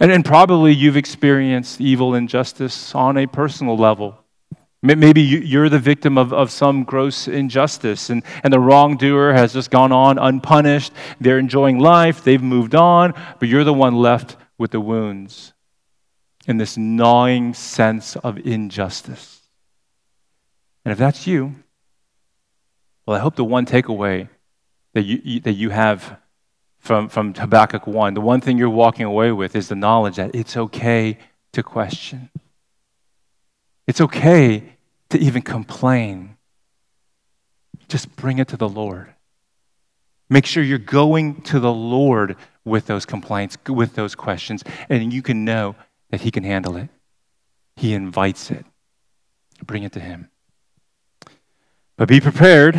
And, 0.00 0.10
and 0.10 0.24
probably 0.24 0.72
you've 0.72 0.96
experienced 0.96 1.80
evil 1.80 2.14
injustice 2.14 2.94
on 2.94 3.16
a 3.16 3.26
personal 3.26 3.76
level. 3.76 4.18
Maybe 4.82 5.22
you're 5.22 5.68
the 5.68 5.78
victim 5.78 6.16
of, 6.18 6.32
of 6.32 6.50
some 6.50 6.84
gross 6.84 7.26
injustice, 7.26 8.10
and, 8.10 8.22
and 8.44 8.52
the 8.52 8.60
wrongdoer 8.60 9.32
has 9.32 9.52
just 9.52 9.70
gone 9.70 9.90
on 9.90 10.18
unpunished. 10.18 10.92
They're 11.20 11.38
enjoying 11.38 11.78
life, 11.78 12.22
they've 12.22 12.42
moved 12.42 12.74
on, 12.74 13.14
but 13.40 13.48
you're 13.48 13.64
the 13.64 13.72
one 13.72 13.96
left 13.96 14.36
with 14.58 14.70
the 14.70 14.80
wounds 14.80 15.54
and 16.46 16.60
this 16.60 16.76
gnawing 16.76 17.54
sense 17.54 18.16
of 18.16 18.38
injustice. 18.46 19.40
And 20.84 20.92
if 20.92 20.98
that's 20.98 21.26
you, 21.26 21.56
well, 23.06 23.16
I 23.16 23.20
hope 23.20 23.34
the 23.34 23.44
one 23.44 23.66
takeaway 23.66 24.28
that 24.94 25.02
you, 25.02 25.40
that 25.40 25.54
you 25.54 25.70
have 25.70 26.18
from, 26.86 27.08
from 27.08 27.34
Habakkuk 27.34 27.86
1, 27.86 28.14
the 28.14 28.20
one 28.20 28.40
thing 28.40 28.56
you're 28.56 28.70
walking 28.70 29.04
away 29.04 29.32
with 29.32 29.56
is 29.56 29.68
the 29.68 29.74
knowledge 29.74 30.16
that 30.16 30.34
it's 30.34 30.56
okay 30.56 31.18
to 31.52 31.62
question. 31.62 32.30
It's 33.86 34.00
okay 34.00 34.76
to 35.10 35.18
even 35.18 35.42
complain. 35.42 36.36
Just 37.88 38.14
bring 38.16 38.38
it 38.38 38.48
to 38.48 38.56
the 38.56 38.68
Lord. 38.68 39.12
Make 40.30 40.46
sure 40.46 40.62
you're 40.62 40.78
going 40.78 41.42
to 41.42 41.60
the 41.60 41.72
Lord 41.72 42.36
with 42.64 42.86
those 42.86 43.04
complaints, 43.04 43.58
with 43.68 43.94
those 43.94 44.14
questions, 44.14 44.64
and 44.88 45.12
you 45.12 45.22
can 45.22 45.44
know 45.44 45.76
that 46.10 46.20
He 46.20 46.30
can 46.30 46.44
handle 46.44 46.76
it. 46.76 46.88
He 47.76 47.94
invites 47.94 48.50
it. 48.50 48.64
Bring 49.64 49.82
it 49.82 49.92
to 49.92 50.00
Him. 50.00 50.30
But 51.96 52.08
be 52.08 52.20
prepared, 52.20 52.74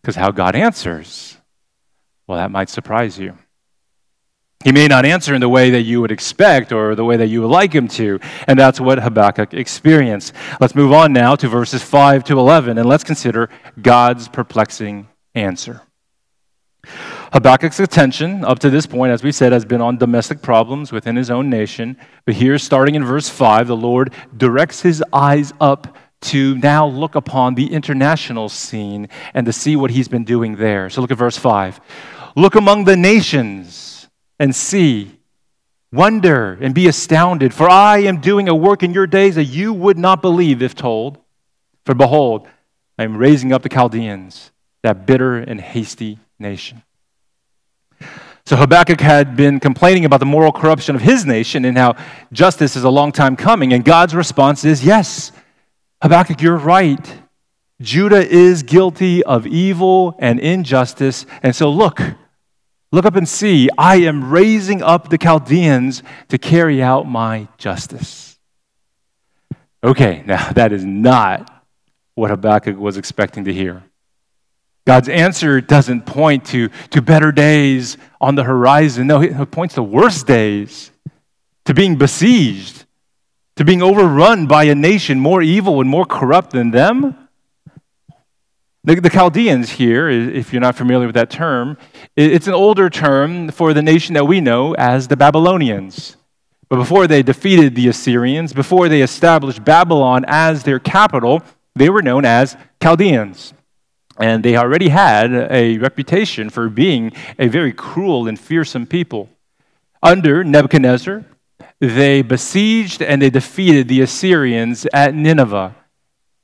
because 0.00 0.16
how 0.16 0.30
God 0.30 0.54
answers 0.54 1.33
well, 2.26 2.38
that 2.38 2.50
might 2.50 2.68
surprise 2.68 3.18
you. 3.18 3.36
He 4.64 4.72
may 4.72 4.88
not 4.88 5.04
answer 5.04 5.34
in 5.34 5.42
the 5.42 5.48
way 5.48 5.70
that 5.70 5.82
you 5.82 6.00
would 6.00 6.10
expect 6.10 6.72
or 6.72 6.94
the 6.94 7.04
way 7.04 7.18
that 7.18 7.26
you 7.26 7.42
would 7.42 7.50
like 7.50 7.74
him 7.74 7.86
to. 7.88 8.18
And 8.48 8.58
that's 8.58 8.80
what 8.80 8.98
Habakkuk 8.98 9.52
experienced. 9.52 10.32
Let's 10.58 10.74
move 10.74 10.92
on 10.92 11.12
now 11.12 11.36
to 11.36 11.48
verses 11.48 11.82
5 11.82 12.24
to 12.24 12.38
11 12.38 12.78
and 12.78 12.88
let's 12.88 13.04
consider 13.04 13.50
God's 13.80 14.26
perplexing 14.26 15.08
answer. 15.34 15.82
Habakkuk's 17.32 17.80
attention 17.80 18.44
up 18.44 18.58
to 18.60 18.70
this 18.70 18.86
point, 18.86 19.12
as 19.12 19.22
we 19.22 19.32
said, 19.32 19.52
has 19.52 19.64
been 19.64 19.80
on 19.80 19.98
domestic 19.98 20.40
problems 20.40 20.92
within 20.92 21.16
his 21.16 21.30
own 21.30 21.50
nation. 21.50 21.96
But 22.24 22.36
here, 22.36 22.58
starting 22.58 22.94
in 22.94 23.04
verse 23.04 23.28
5, 23.28 23.66
the 23.66 23.76
Lord 23.76 24.14
directs 24.36 24.80
his 24.80 25.02
eyes 25.12 25.52
up 25.60 25.96
to 26.24 26.56
now 26.56 26.86
look 26.86 27.14
upon 27.14 27.54
the 27.54 27.72
international 27.72 28.48
scene 28.48 29.08
and 29.32 29.46
to 29.46 29.52
see 29.52 29.76
what 29.76 29.90
he's 29.90 30.08
been 30.08 30.24
doing 30.24 30.56
there. 30.56 30.90
So 30.90 31.00
look 31.00 31.10
at 31.10 31.18
verse 31.18 31.36
5. 31.36 31.80
Look 32.36 32.54
among 32.54 32.84
the 32.84 32.96
nations 32.96 34.08
and 34.38 34.54
see. 34.54 35.18
Wonder 35.92 36.58
and 36.60 36.74
be 36.74 36.88
astounded, 36.88 37.54
for 37.54 37.70
I 37.70 37.98
am 37.98 38.20
doing 38.20 38.48
a 38.48 38.54
work 38.54 38.82
in 38.82 38.92
your 38.92 39.06
days 39.06 39.36
that 39.36 39.44
you 39.44 39.72
would 39.72 39.96
not 39.96 40.22
believe 40.22 40.60
if 40.60 40.74
told. 40.74 41.18
For 41.86 41.94
behold, 41.94 42.48
I 42.98 43.04
am 43.04 43.16
raising 43.16 43.52
up 43.52 43.62
the 43.62 43.68
Chaldeans, 43.68 44.50
that 44.82 45.06
bitter 45.06 45.36
and 45.36 45.60
hasty 45.60 46.18
nation. 46.38 46.82
So 48.46 48.56
Habakkuk 48.56 49.00
had 49.00 49.36
been 49.36 49.58
complaining 49.58 50.04
about 50.04 50.20
the 50.20 50.26
moral 50.26 50.52
corruption 50.52 50.94
of 50.94 51.00
his 51.00 51.24
nation 51.24 51.64
and 51.64 51.78
how 51.78 51.96
justice 52.32 52.76
is 52.76 52.84
a 52.84 52.90
long 52.90 53.10
time 53.10 53.36
coming. 53.36 53.72
And 53.72 53.84
God's 53.84 54.14
response 54.14 54.64
is 54.64 54.84
yes, 54.84 55.32
Habakkuk, 56.04 56.40
you're 56.40 56.56
right. 56.56 57.22
Judah 57.80 58.24
is 58.24 58.62
guilty 58.62 59.24
of 59.24 59.46
evil 59.46 60.14
and 60.20 60.38
injustice. 60.38 61.26
And 61.42 61.56
so 61.56 61.68
look, 61.70 62.00
Look 62.94 63.06
up 63.06 63.16
and 63.16 63.28
see, 63.28 63.68
I 63.76 63.96
am 64.02 64.30
raising 64.30 64.80
up 64.80 65.10
the 65.10 65.18
Chaldeans 65.18 66.04
to 66.28 66.38
carry 66.38 66.80
out 66.80 67.08
my 67.08 67.48
justice. 67.58 68.38
Okay, 69.82 70.22
now 70.24 70.52
that 70.52 70.72
is 70.72 70.84
not 70.84 71.64
what 72.14 72.30
Habakkuk 72.30 72.78
was 72.78 72.96
expecting 72.96 73.46
to 73.46 73.52
hear. 73.52 73.82
God's 74.86 75.08
answer 75.08 75.60
doesn't 75.60 76.06
point 76.06 76.44
to, 76.46 76.68
to 76.90 77.02
better 77.02 77.32
days 77.32 77.98
on 78.20 78.36
the 78.36 78.44
horizon. 78.44 79.08
No, 79.08 79.22
it 79.22 79.50
points 79.50 79.74
to 79.74 79.82
worse 79.82 80.22
days, 80.22 80.92
to 81.64 81.74
being 81.74 81.96
besieged, 81.96 82.83
to 83.56 83.64
being 83.64 83.82
overrun 83.82 84.46
by 84.46 84.64
a 84.64 84.74
nation 84.74 85.20
more 85.20 85.42
evil 85.42 85.80
and 85.80 85.88
more 85.88 86.04
corrupt 86.04 86.50
than 86.50 86.70
them. 86.70 87.16
The, 88.82 88.96
the 89.00 89.10
Chaldeans 89.10 89.70
here, 89.70 90.10
if 90.10 90.52
you're 90.52 90.60
not 90.60 90.76
familiar 90.76 91.06
with 91.06 91.14
that 91.14 91.30
term, 91.30 91.78
it's 92.16 92.46
an 92.46 92.52
older 92.52 92.90
term 92.90 93.50
for 93.50 93.72
the 93.72 93.82
nation 93.82 94.14
that 94.14 94.26
we 94.26 94.40
know 94.40 94.74
as 94.74 95.08
the 95.08 95.16
Babylonians. 95.16 96.16
But 96.68 96.76
before 96.76 97.06
they 97.06 97.22
defeated 97.22 97.74
the 97.74 97.88
Assyrians, 97.88 98.52
before 98.52 98.88
they 98.88 99.02
established 99.02 99.64
Babylon 99.64 100.24
as 100.26 100.64
their 100.64 100.78
capital, 100.78 101.42
they 101.74 101.88
were 101.88 102.02
known 102.02 102.24
as 102.24 102.56
Chaldeans. 102.82 103.54
And 104.18 104.44
they 104.44 104.56
already 104.56 104.88
had 104.88 105.32
a 105.32 105.78
reputation 105.78 106.50
for 106.50 106.68
being 106.68 107.12
a 107.38 107.48
very 107.48 107.72
cruel 107.72 108.28
and 108.28 108.38
fearsome 108.38 108.86
people. 108.86 109.28
Under 110.02 110.44
Nebuchadnezzar, 110.44 111.24
they 111.80 112.22
besieged 112.22 113.02
and 113.02 113.20
they 113.20 113.30
defeated 113.30 113.88
the 113.88 114.00
Assyrians 114.00 114.86
at 114.92 115.14
Nineveh. 115.14 115.74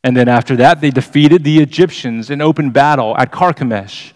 And 0.02 0.16
then 0.16 0.28
after 0.28 0.56
that, 0.56 0.80
they 0.80 0.90
defeated 0.90 1.44
the 1.44 1.58
Egyptians 1.60 2.30
in 2.30 2.40
open 2.40 2.70
battle 2.70 3.16
at 3.18 3.30
Carchemish. 3.30 4.12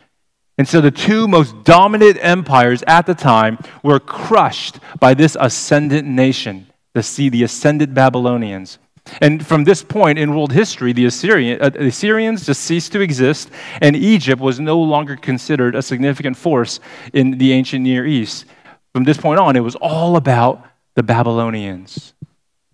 And 0.56 0.68
so 0.68 0.80
the 0.80 0.90
two 0.90 1.26
most 1.26 1.64
dominant 1.64 2.18
empires 2.20 2.82
at 2.86 3.06
the 3.06 3.14
time 3.14 3.58
were 3.82 4.00
crushed 4.00 4.78
by 5.00 5.14
this 5.14 5.36
ascendant 5.38 6.06
nation, 6.06 6.68
the, 6.94 7.28
the 7.28 7.42
ascendant 7.42 7.92
Babylonians. 7.92 8.78
And 9.20 9.44
from 9.46 9.64
this 9.64 9.82
point 9.82 10.18
in 10.18 10.34
world 10.34 10.52
history, 10.52 10.92
the, 10.92 11.06
Assyrian, 11.06 11.60
uh, 11.60 11.70
the 11.70 11.88
Assyrians 11.88 12.46
just 12.46 12.62
ceased 12.62 12.92
to 12.92 13.00
exist, 13.00 13.50
and 13.82 13.94
Egypt 13.94 14.40
was 14.40 14.60
no 14.60 14.80
longer 14.80 15.16
considered 15.16 15.74
a 15.74 15.82
significant 15.82 16.36
force 16.36 16.80
in 17.12 17.36
the 17.36 17.52
ancient 17.52 17.82
Near 17.82 18.06
East. 18.06 18.46
From 18.94 19.04
this 19.04 19.18
point 19.18 19.40
on, 19.40 19.56
it 19.56 19.60
was 19.60 19.76
all 19.76 20.16
about 20.16 20.64
the 20.94 21.02
Babylonians. 21.02 22.14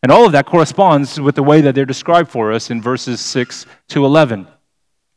And 0.03 0.11
all 0.11 0.25
of 0.25 0.33
that 0.33 0.47
corresponds 0.47 1.21
with 1.21 1.35
the 1.35 1.43
way 1.43 1.61
that 1.61 1.75
they're 1.75 1.85
described 1.85 2.31
for 2.31 2.53
us 2.53 2.71
in 2.71 2.81
verses 2.81 3.21
6 3.21 3.67
to 3.89 4.05
11. 4.05 4.47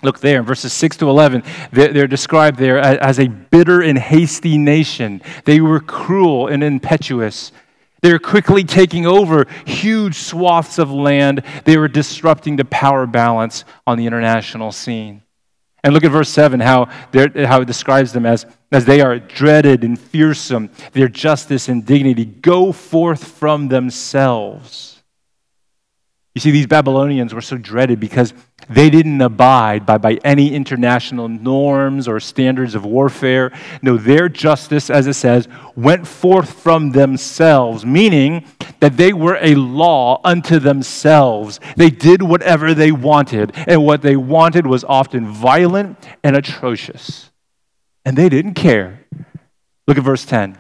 Look 0.02 0.20
there 0.20 0.40
in 0.40 0.46
verses 0.46 0.74
6 0.74 0.98
to 0.98 1.10
11. 1.10 1.44
They're, 1.72 2.08
described 2.08 2.60
there 2.60 2.78
as 2.78 3.20
a 3.20 3.28
bitter 3.28 3.82
and 3.82 3.98
hasty 3.98 4.58
nation. 4.58 5.22
They 5.46 5.62
were 5.62 5.80
cruel 5.80 6.48
and 6.48 6.62
impetuous. 6.62 7.54
They 8.02 8.12
were 8.12 8.20
quickly 8.20 8.66
taking 8.66 9.06
over 9.06 9.48
huge 9.66 10.16
swaths 10.16 10.78
of 10.78 10.92
land. 10.92 11.42
They 11.64 11.78
were 11.78 11.88
disrupting 11.88 12.58
the 12.58 12.66
power 12.66 13.08
balance 13.08 13.64
on 13.88 13.98
the 13.98 14.06
international 14.06 14.74
scene. 14.74 15.23
And 15.84 15.94
look 15.94 16.06
at 16.06 16.12
verse 16.12 16.30
7, 16.30 16.62
how, 16.62 16.86
how 16.86 17.62
it 17.62 17.66
describes 17.66 18.14
them 18.14 18.26
as, 18.26 18.46
as 18.72 18.86
they 18.86 19.02
are 19.02 19.20
dreaded 19.20 19.84
and 19.84 20.00
fearsome. 20.00 20.70
Their 20.94 21.10
justice 21.10 21.68
and 21.68 21.86
dignity 21.86 22.24
go 22.24 22.72
forth 22.72 23.24
from 23.24 23.68
themselves. 23.68 24.93
You 26.36 26.42
see, 26.42 26.50
these 26.50 26.66
Babylonians 26.66 27.32
were 27.32 27.42
so 27.42 27.58
dreaded 27.58 28.00
because 28.00 28.34
they 28.68 28.90
didn't 28.90 29.22
abide 29.22 29.86
by, 29.86 30.00
by 30.00 30.16
any 30.24 30.56
international 30.56 31.28
norms 31.28 32.08
or 32.08 32.20
standards 32.20 32.74
of 32.74 32.86
warfare. 32.86 33.52
No, 33.84 33.98
their 33.98 34.30
justice, 34.30 34.90
as 34.90 35.06
it 35.06 35.14
says, 35.14 35.48
went 35.76 36.08
forth 36.08 36.52
from 36.52 36.90
themselves, 36.92 37.86
meaning 37.86 38.46
that 38.80 38.98
they 38.98 39.14
were 39.14 39.38
a 39.42 39.54
law 39.54 40.22
unto 40.24 40.58
themselves. 40.58 41.60
They 41.78 41.92
did 41.92 42.24
whatever 42.24 42.74
they 42.74 42.92
wanted, 42.92 43.52
and 43.68 43.86
what 43.86 44.02
they 44.02 44.16
wanted 44.16 44.66
was 44.66 44.84
often 44.84 45.28
violent 45.28 45.98
and 46.24 46.36
atrocious. 46.36 47.30
And 48.06 48.18
they 48.18 48.28
didn't 48.30 48.56
care. 48.56 49.06
Look 49.88 50.00
at 50.00 50.04
verse 50.04 50.26
10. 50.26 50.58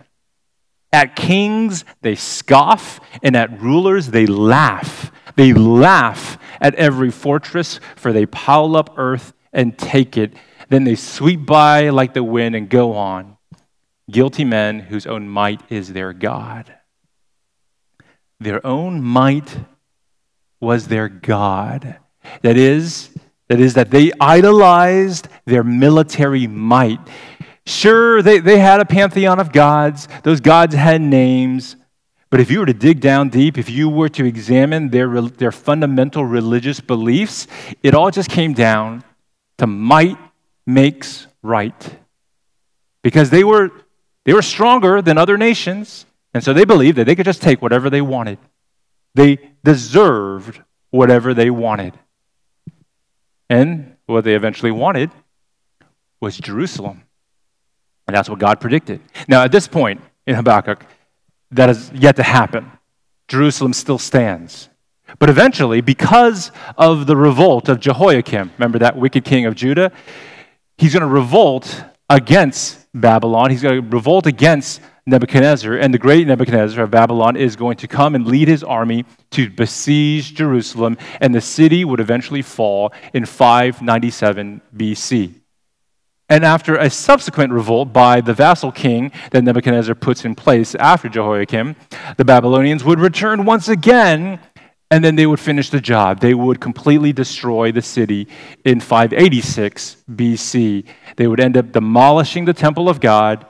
At 0.91 1.15
kings, 1.15 1.83
they 2.01 2.13
scoff, 2.13 2.99
and 3.23 3.35
at 3.35 3.59
rulers, 3.59 4.09
they 4.09 4.27
laugh. 4.27 5.11
They 5.35 5.53
laugh 5.53 6.37
at 6.61 6.75
every 6.75 7.11
fortress, 7.11 7.79
for 7.95 8.13
they 8.13 8.25
pile 8.25 8.75
up 8.75 8.93
earth 8.97 9.33
and 9.51 9.77
take 9.77 10.17
it. 10.17 10.33
Then 10.69 10.83
they 10.83 10.95
sweep 10.95 11.45
by 11.45 11.89
like 11.89 12.13
the 12.13 12.23
wind 12.23 12.55
and 12.55 12.69
go 12.69 12.93
on. 12.93 13.37
Guilty 14.09 14.43
men 14.43 14.79
whose 14.79 15.05
own 15.05 15.27
might 15.27 15.61
is 15.71 15.93
their 15.93 16.13
God. 16.13 16.73
Their 18.39 18.65
own 18.65 19.01
might 19.01 19.57
was 20.59 20.87
their 20.87 21.09
God. 21.09 21.97
That 22.41 22.57
is, 22.57 23.09
that 23.47 23.59
is 23.59 23.73
that 23.75 23.91
they 23.91 24.11
idolized 24.19 25.27
their 25.45 25.63
military 25.63 26.47
might. 26.47 26.99
Sure, 27.65 28.21
they, 28.21 28.39
they 28.39 28.59
had 28.59 28.81
a 28.81 28.85
pantheon 28.85 29.39
of 29.39 29.51
gods. 29.51 30.07
Those 30.23 30.41
gods 30.41 30.75
had 30.75 31.01
names. 31.01 31.77
But 32.33 32.39
if 32.39 32.49
you 32.49 32.61
were 32.61 32.65
to 32.65 32.73
dig 32.73 32.99
down 32.99 33.29
deep, 33.29 33.59
if 33.59 33.69
you 33.69 33.87
were 33.87 34.09
to 34.09 34.25
examine 34.25 34.89
their, 34.89 35.21
their 35.21 35.51
fundamental 35.51 36.25
religious 36.25 36.79
beliefs, 36.79 37.45
it 37.83 37.93
all 37.93 38.09
just 38.09 38.27
came 38.27 38.53
down 38.53 39.03
to 39.59 39.67
might 39.67 40.17
makes 40.65 41.27
right. 41.43 41.99
Because 43.03 43.29
they 43.29 43.43
were, 43.43 43.69
they 44.25 44.33
were 44.33 44.41
stronger 44.41 44.99
than 44.99 45.15
other 45.15 45.37
nations, 45.37 46.07
and 46.33 46.43
so 46.43 46.53
they 46.53 46.65
believed 46.65 46.97
that 46.97 47.03
they 47.03 47.13
could 47.13 47.27
just 47.27 47.39
take 47.39 47.61
whatever 47.61 47.91
they 47.91 48.01
wanted. 48.01 48.39
They 49.13 49.37
deserved 49.63 50.59
whatever 50.89 51.35
they 51.35 51.51
wanted. 51.51 51.93
And 53.47 53.95
what 54.07 54.23
they 54.23 54.33
eventually 54.33 54.71
wanted 54.71 55.11
was 56.19 56.39
Jerusalem. 56.39 57.03
And 58.07 58.17
that's 58.17 58.27
what 58.27 58.39
God 58.39 58.59
predicted. 58.59 59.01
Now, 59.27 59.43
at 59.43 59.51
this 59.51 59.67
point 59.67 60.01
in 60.25 60.33
Habakkuk, 60.33 60.83
that 61.53 61.69
is 61.69 61.91
yet 61.93 62.15
to 62.17 62.23
happen. 62.23 62.71
Jerusalem 63.27 63.73
still 63.73 63.97
stands. 63.97 64.69
But 65.19 65.29
eventually, 65.29 65.81
because 65.81 66.51
of 66.77 67.07
the 67.07 67.15
revolt 67.15 67.69
of 67.69 67.79
Jehoiakim, 67.79 68.51
remember 68.57 68.79
that 68.79 68.97
wicked 68.97 69.23
king 69.23 69.45
of 69.45 69.55
Judah, 69.55 69.91
he's 70.77 70.93
going 70.93 71.01
to 71.01 71.07
revolt 71.07 71.83
against 72.09 72.87
Babylon. 72.93 73.51
He's 73.51 73.61
going 73.61 73.81
to 73.81 73.95
revolt 73.95 74.25
against 74.25 74.81
Nebuchadnezzar, 75.05 75.73
and 75.73 75.93
the 75.93 75.97
great 75.97 76.25
Nebuchadnezzar 76.27 76.83
of 76.83 76.91
Babylon 76.91 77.35
is 77.35 77.55
going 77.57 77.75
to 77.77 77.87
come 77.87 78.15
and 78.15 78.25
lead 78.25 78.47
his 78.47 78.63
army 78.63 79.05
to 79.31 79.49
besiege 79.49 80.33
Jerusalem, 80.33 80.97
and 81.19 81.35
the 81.35 81.41
city 81.41 81.83
would 81.83 81.99
eventually 81.99 82.41
fall 82.41 82.93
in 83.13 83.25
597 83.25 84.61
BC. 84.75 85.42
And 86.29 86.45
after 86.45 86.75
a 86.75 86.89
subsequent 86.89 87.51
revolt 87.51 87.93
by 87.93 88.21
the 88.21 88.33
vassal 88.33 88.71
king 88.71 89.11
that 89.31 89.43
Nebuchadnezzar 89.43 89.95
puts 89.95 90.25
in 90.25 90.35
place 90.35 90.73
after 90.75 91.09
Jehoiakim, 91.09 91.75
the 92.17 92.25
Babylonians 92.25 92.83
would 92.83 92.99
return 92.99 93.45
once 93.45 93.67
again 93.67 94.39
and 94.89 95.03
then 95.03 95.15
they 95.15 95.25
would 95.25 95.39
finish 95.39 95.71
the 95.71 95.81
job. 95.81 96.19
They 96.19 96.35
would 96.35 96.61
completely 96.61 97.13
destroy 97.13 97.71
the 97.71 97.81
city 97.81 98.27
in 98.63 98.79
586 98.79 99.97
BC. 100.11 100.85
They 101.15 101.27
would 101.27 101.39
end 101.39 101.57
up 101.57 101.71
demolishing 101.71 102.45
the 102.45 102.53
temple 102.53 102.87
of 102.87 102.99
God 102.99 103.45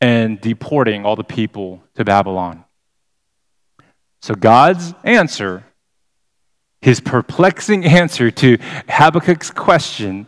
and 0.00 0.40
deporting 0.40 1.04
all 1.04 1.16
the 1.16 1.24
people 1.24 1.82
to 1.96 2.04
Babylon. 2.04 2.64
So 4.22 4.34
God's 4.34 4.94
answer, 5.04 5.64
his 6.80 7.00
perplexing 7.00 7.84
answer 7.84 8.30
to 8.30 8.56
Habakkuk's 8.88 9.50
question, 9.50 10.26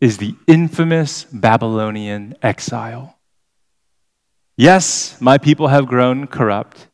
is 0.00 0.18
the 0.18 0.34
infamous 0.46 1.24
Babylonian 1.24 2.36
exile. 2.42 3.18
Yes, 4.56 5.20
my 5.20 5.38
people 5.38 5.68
have 5.68 5.86
grown 5.86 6.26
corrupt. 6.26 6.88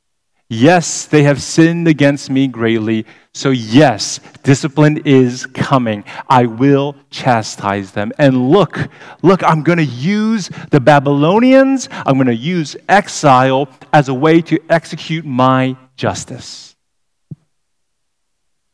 Yes, 0.52 1.06
they 1.06 1.22
have 1.22 1.40
sinned 1.40 1.86
against 1.86 2.28
me 2.28 2.48
greatly. 2.48 3.06
So, 3.32 3.50
yes, 3.50 4.18
discipline 4.42 5.02
is 5.04 5.46
coming. 5.46 6.02
I 6.28 6.46
will 6.46 6.96
chastise 7.08 7.92
them. 7.92 8.10
And 8.18 8.50
look, 8.50 8.88
look, 9.22 9.44
I'm 9.44 9.62
going 9.62 9.78
to 9.78 9.84
use 9.84 10.50
the 10.70 10.80
Babylonians, 10.80 11.88
I'm 11.92 12.14
going 12.14 12.26
to 12.26 12.34
use 12.34 12.76
exile 12.88 13.68
as 13.92 14.08
a 14.08 14.14
way 14.14 14.40
to 14.42 14.58
execute 14.68 15.24
my 15.24 15.76
justice. 15.94 16.74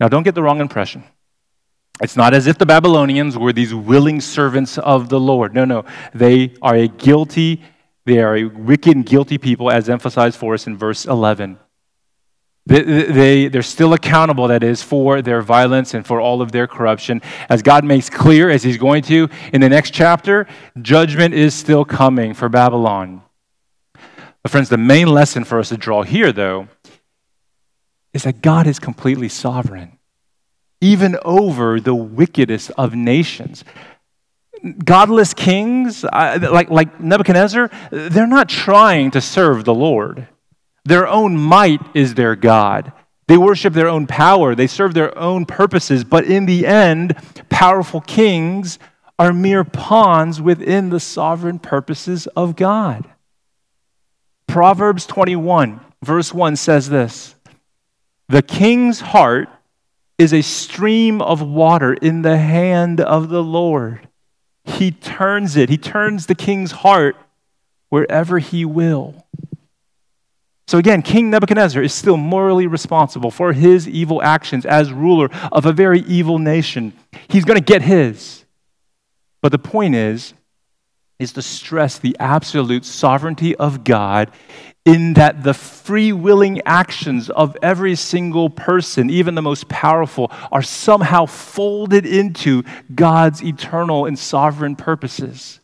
Now, 0.01 0.09
don't 0.09 0.23
get 0.23 0.35
the 0.35 0.43
wrong 0.43 0.61
impression. 0.61 1.05
It's 2.03 2.17
not 2.17 2.35
as 2.35 2.47
if 2.47 2.59
the 2.59 2.67
Babylonians 2.67 3.39
were 3.39 3.53
these 3.53 3.75
willing 3.75 4.21
servants 4.21 4.77
of 4.77 5.09
the 5.09 5.19
Lord. 5.19 5.55
No, 5.55 5.65
no. 5.65 5.85
They 6.13 6.55
are 6.61 6.75
a 6.75 6.89
guilty, 6.89 7.63
they 8.05 8.19
are 8.19 8.37
a 8.37 8.45
wicked 8.45 8.97
and 8.97 9.07
guilty 9.07 9.39
people, 9.39 9.71
as 9.71 9.89
emphasized 9.89 10.39
for 10.39 10.53
us 10.55 10.67
in 10.67 10.77
verse 10.77 11.07
11. 11.07 11.59
They, 12.67 12.83
they, 12.83 13.49
they're 13.49 13.63
still 13.63 13.95
accountable, 13.95 14.49
that 14.49 14.63
is, 14.63 14.83
for 14.83 15.23
their 15.23 15.41
violence 15.41 15.95
and 15.95 16.05
for 16.05 16.21
all 16.21 16.43
of 16.43 16.53
their 16.53 16.67
corruption. 16.67 17.23
As 17.49 17.63
God 17.63 17.85
makes 17.85 18.11
clear, 18.11 18.51
as 18.51 18.63
He's 18.63 18.77
going 18.77 19.03
to 19.05 19.29
in 19.53 19.61
the 19.61 19.69
next 19.69 19.93
chapter, 19.93 20.47
judgment 20.83 21.33
is 21.33 21.55
still 21.55 21.85
coming 21.85 22.35
for 22.35 22.49
Babylon. 22.49 23.23
But, 24.43 24.51
friends, 24.51 24.69
the 24.69 24.79
main 24.79 25.07
lesson 25.07 25.45
for 25.45 25.59
us 25.61 25.71
to 25.71 25.77
draw 25.77 26.03
here, 26.03 26.33
though, 26.33 26.69
is 28.13 28.25
that 28.25 28.43
God 28.43 28.67
is 28.67 28.79
completely 28.79 29.29
sovereign 29.29 29.96
even 30.87 31.17
over 31.25 31.81
the 31.81 31.95
wickedest 31.95 32.71
of 32.79 32.95
nations. 32.95 33.65
Godless 34.85 35.35
kings, 35.35 36.05
like, 36.05 36.71
like 36.71 37.01
Nebuchadnezzar, 37.01 37.71
they're 37.91 38.27
not 38.27 38.49
trying 38.49 39.11
to 39.11 39.21
serve 39.21 39.65
the 39.65 39.75
Lord. 39.75 40.29
Their 40.85 41.09
own 41.09 41.37
might 41.37 41.81
is 41.95 42.15
their 42.15 42.37
God. 42.37 42.93
They 43.27 43.37
worship 43.37 43.75
their 43.75 43.89
own 43.89 44.07
power, 44.07 44.55
they 44.55 44.69
serve 44.69 44.95
their 44.95 45.17
own 45.19 45.45
purposes, 45.45 46.05
but 46.05 46.25
in 46.25 46.47
the 46.47 46.65
end, 46.65 47.17
powerful 47.49 48.01
kings 48.01 48.79
are 49.19 49.33
mere 49.33 49.65
pawns 49.65 50.41
within 50.41 50.91
the 50.91 51.01
sovereign 51.01 51.59
purposes 51.59 52.29
of 52.37 52.55
God. 52.55 53.05
Proverbs 54.47 55.05
21, 55.07 55.81
verse 56.05 56.33
1 56.33 56.55
says 56.55 56.89
this 56.89 57.35
The 58.29 58.43
king's 58.43 59.01
heart 59.01 59.49
is 60.19 60.33
a 60.33 60.43
stream 60.43 61.21
of 61.21 61.43
water 61.43 61.95
in 61.95 62.23
the 62.23 62.39
hand 62.39 63.01
of 63.01 63.29
the 63.29 63.43
Lord. 63.43 64.09
He 64.65 64.91
turns 64.91 65.57
it, 65.57 65.69
he 65.69 65.79
turns 65.79 66.27
the 66.27 66.35
king's 66.35 66.73
heart 66.73 67.17
wherever 67.89 68.39
he 68.39 68.65
will. 68.65 69.27
So 70.69 70.79
again, 70.79 71.03
King 71.03 71.31
Nebuchadnezzar 71.31 71.81
is 71.81 71.95
still 71.95 72.17
morally 72.17 72.67
responsible 72.67 73.31
for 73.31 73.53
his 73.53 73.89
evil 73.89 74.21
actions 74.21 74.67
as 74.67 74.93
ruler 74.93 75.29
of 75.53 75.65
a 75.65 75.73
very 75.73 76.01
evil 76.01 76.41
nation. 76.41 76.93
He's 77.29 77.45
going 77.45 77.59
to 77.59 77.65
get 77.65 77.83
his. 77.83 78.45
But 79.43 79.53
the 79.53 79.59
point 79.59 79.95
is, 79.95 80.35
is 81.19 81.33
to 81.33 81.43
stress 81.43 81.99
the 81.99 82.17
absolute 82.21 82.85
sovereignty 82.85 83.57
of 83.57 83.85
God 83.85 84.31
in 84.85 85.15
that 85.15 85.43
the 85.43 85.55
free 85.55 86.13
willing 86.13 86.63
actions 86.65 87.29
of 87.31 87.57
every 87.61 87.97
single 87.97 88.49
person, 88.49 89.11
even 89.11 89.35
the 89.35 89.43
most 89.43 89.69
powerful, 89.69 90.31
are 90.53 90.63
somehow 90.63 91.27
folded 91.27 92.07
into 92.07 92.63
God's 92.95 93.43
eternal 93.43 94.07
and 94.07 94.19
sovereign 94.19 94.77
purposes 94.77 95.61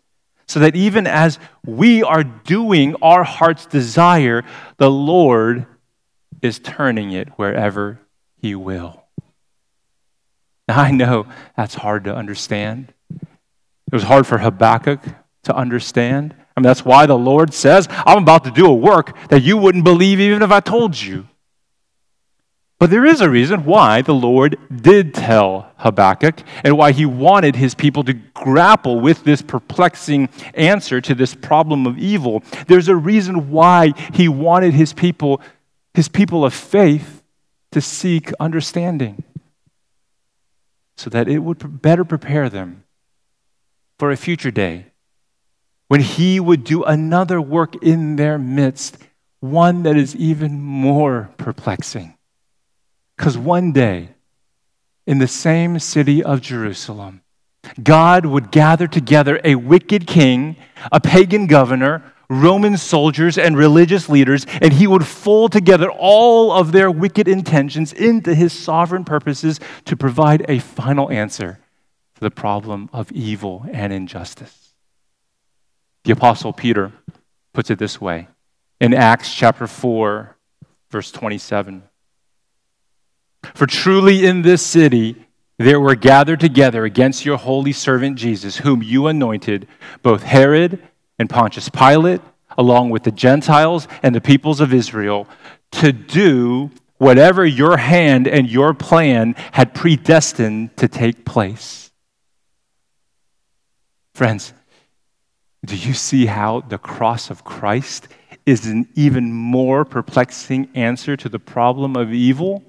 so 0.49 0.61
that 0.61 0.75
even 0.75 1.07
as 1.07 1.38
we 1.65 2.03
are 2.03 2.25
doing 2.25 2.97
our 3.01 3.23
heart's 3.23 3.65
desire, 3.65 4.43
the 4.77 4.91
Lord 4.91 5.67
is 6.43 6.59
turning 6.59 7.12
it 7.12 7.29
wherever 7.38 8.01
He 8.37 8.55
will. 8.55 9.05
Now, 10.67 10.81
I 10.81 10.91
know 10.91 11.27
that's 11.57 11.75
hard 11.75 12.05
to 12.05 12.15
understand. 12.15 12.93
It 13.11 13.93
was 13.93 14.03
hard 14.03 14.27
for 14.27 14.38
Habakkuk 14.38 15.01
to 15.45 15.55
understand. 15.55 16.35
I 16.57 16.61
mean, 16.61 16.65
that's 16.65 16.85
why 16.85 17.07
the 17.07 17.19
Lord 17.19 17.53
says, 17.55 17.89
I'm 17.91 18.23
about 18.23 18.45
to 18.45 18.51
do 18.51 18.67
a 18.67 18.75
work 18.75 19.17
that 19.29 19.43
you 19.43 19.57
wouldn't 19.57 19.85
believe 19.85 20.21
even 20.21 20.43
if 20.43 20.51
I 20.51 20.61
told 20.61 21.01
you. 21.01 21.29
But 22.79 22.91
there 22.91 23.07
is 23.07 23.21
a 23.21 23.31
reason 23.31 23.65
why 23.65 24.03
the 24.03 24.13
Lord 24.13 24.59
did 24.75 25.15
tell 25.15 25.71
Habakkuk 25.77 26.43
and 26.65 26.77
why 26.77 26.91
he 26.91 27.07
wanted 27.07 27.55
his 27.55 27.77
people 27.77 28.03
to 28.03 28.13
grapple 28.13 28.99
with 28.99 29.23
this 29.23 29.41
perplexing 29.41 30.29
answer 30.55 31.01
to 31.01 31.15
this 31.15 31.33
problem 31.33 31.87
of 31.87 31.97
evil. 31.97 32.43
There's 32.67 32.89
a 32.89 32.97
reason 32.97 33.51
why 33.51 33.93
he 34.13 34.29
wanted 34.29 34.75
his 34.75 34.93
people, 34.93 35.41
his 35.95 36.09
people 36.09 36.45
of 36.45 36.53
faith, 36.53 37.23
to 37.71 37.81
seek 37.81 38.33
understanding 38.41 39.23
so 40.97 41.09
that 41.09 41.29
it 41.29 41.39
would 41.39 41.81
better 41.81 42.05
prepare 42.05 42.51
them 42.51 42.83
for 43.97 44.11
a 44.11 44.17
future 44.17 44.51
day 44.51 44.87
when 45.93 46.01
he 46.01 46.41
would 46.41 46.65
do 46.65 46.83
another 46.85 47.39
work 47.39 47.77
in 47.83 48.17
their 48.17 48.39
midst, 48.39 48.97
one 49.41 49.83
that 49.83 49.95
is 49.95 50.17
even 50.17 50.59
more 50.59 51.29
perplexing. 51.37 52.17
Because 53.15 53.37
one 53.37 53.73
day, 53.73 54.09
in 55.07 55.19
the 55.19 55.29
same 55.29 55.79
city 55.79 56.25
of 56.25 56.41
Jerusalem, 56.41 57.21
God 57.83 58.25
would 58.25 58.51
gather 58.51 58.87
together 58.87 59.39
a 59.45 59.57
wicked 59.57 60.07
king, 60.07 60.57
a 60.91 60.99
pagan 60.99 61.47
governor, 61.47 62.03
Roman 62.31 62.79
soldiers, 62.79 63.37
and 63.37 63.55
religious 63.55 64.09
leaders, 64.09 64.47
and 64.63 64.73
he 64.73 64.87
would 64.87 65.07
fold 65.07 65.53
together 65.53 65.91
all 65.91 66.53
of 66.53 66.73
their 66.73 66.91
wicked 66.91 67.29
intentions 67.29 67.93
into 67.93 68.35
his 68.35 68.55
sovereign 68.55 69.05
purposes 69.05 69.61
to 69.85 69.95
provide 69.95 70.47
a 70.49 70.59
final 70.59 71.11
answer 71.11 71.59
to 72.15 72.21
the 72.23 72.31
problem 72.31 72.89
of 72.95 73.13
evil 73.13 73.67
and 73.71 73.93
injustice. 73.93 74.62
The 76.05 76.12
Apostle 76.12 76.53
Peter 76.53 76.93
puts 77.53 77.71
it 77.71 77.79
this 77.79 78.01
way 78.01 78.29
in 78.81 78.93
Acts 78.93 79.33
chapter 79.33 79.67
4, 79.67 80.37
verse 80.91 81.12
27. 81.12 81.85
For 83.55 83.67
truly 83.67 84.27
in 84.27 84.43
this 84.43 84.65
city 84.65 85.27
there 85.59 85.81
were 85.81 85.95
gathered 85.95 86.41
together 86.41 86.85
against 86.85 87.25
your 87.25 87.37
holy 87.37 87.73
servant 87.73 88.17
Jesus, 88.17 88.59
whom 88.59 88.83
you 88.83 89.07
anointed, 89.07 89.69
both 90.03 90.25
Herod 90.25 90.83
and 91.19 91.31
Pontius 91.31 91.69
Pilate, 91.69 92.21
along 92.59 92.91
with 92.91 93.05
the 93.05 93.12
Gentiles 93.12 93.87
and 94.03 94.15
the 94.15 94.21
peoples 94.21 94.61
of 94.61 94.75
Israel, 94.75 95.29
to 95.73 95.93
do 95.93 96.71
whatever 96.97 97.47
your 97.47 97.77
hand 97.77 98.27
and 98.27 98.51
your 98.51 98.75
plan 98.75 99.35
had 99.53 99.75
predestined 99.75 100.77
to 100.79 100.88
take 100.88 101.25
place. 101.25 101.91
Friends, 104.15 104.53
do 105.64 105.77
you 105.77 105.94
see 105.94 106.27
how 106.27 106.61
the 106.61 106.79
cross 106.79 107.31
of 107.31 107.44
Christ 107.44 108.09
is 108.44 108.66
an 108.66 108.88
even 108.94 109.33
more 109.33 109.85
perplexing 109.85 110.68
answer 110.75 111.16
to 111.16 111.29
the 111.29 111.38
problem 111.38 111.96
of 111.96 112.12
evil? 112.12 112.64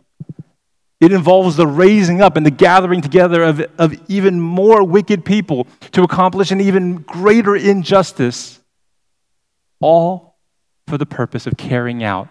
It 1.01 1.11
involves 1.11 1.57
the 1.57 1.67
raising 1.67 2.21
up 2.21 2.37
and 2.37 2.45
the 2.45 2.51
gathering 2.51 3.01
together 3.01 3.43
of, 3.43 3.59
of 3.77 3.93
even 4.09 4.39
more 4.39 4.83
wicked 4.83 5.25
people 5.25 5.67
to 5.91 6.03
accomplish 6.03 6.51
an 6.51 6.61
even 6.61 6.97
greater 6.97 7.55
injustice, 7.55 8.61
all 9.81 10.37
for 10.87 10.97
the 10.97 11.05
purpose 11.05 11.47
of 11.47 11.57
carrying 11.57 12.03
out 12.03 12.29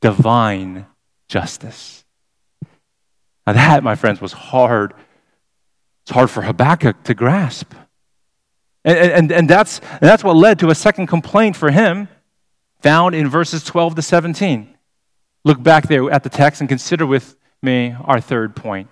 divine 0.00 0.86
justice. 1.28 2.04
Now, 3.46 3.54
that, 3.54 3.82
my 3.82 3.94
friends, 3.94 4.20
was 4.20 4.32
hard. 4.32 4.92
It's 6.02 6.12
hard 6.12 6.30
for 6.30 6.42
Habakkuk 6.42 7.02
to 7.04 7.14
grasp. 7.14 7.72
And, 8.86 9.12
and, 9.12 9.32
and, 9.32 9.50
that's, 9.50 9.80
and 9.80 10.02
that's 10.02 10.22
what 10.22 10.36
led 10.36 10.60
to 10.60 10.70
a 10.70 10.74
second 10.74 11.08
complaint 11.08 11.56
for 11.56 11.72
him 11.72 12.08
found 12.80 13.16
in 13.16 13.28
verses 13.28 13.64
12 13.64 13.96
to 13.96 14.02
17. 14.02 14.76
Look 15.44 15.60
back 15.60 15.88
there 15.88 16.08
at 16.10 16.22
the 16.22 16.28
text 16.28 16.60
and 16.60 16.68
consider 16.68 17.04
with 17.04 17.36
me 17.62 17.96
our 18.04 18.20
third 18.20 18.56
point 18.56 18.88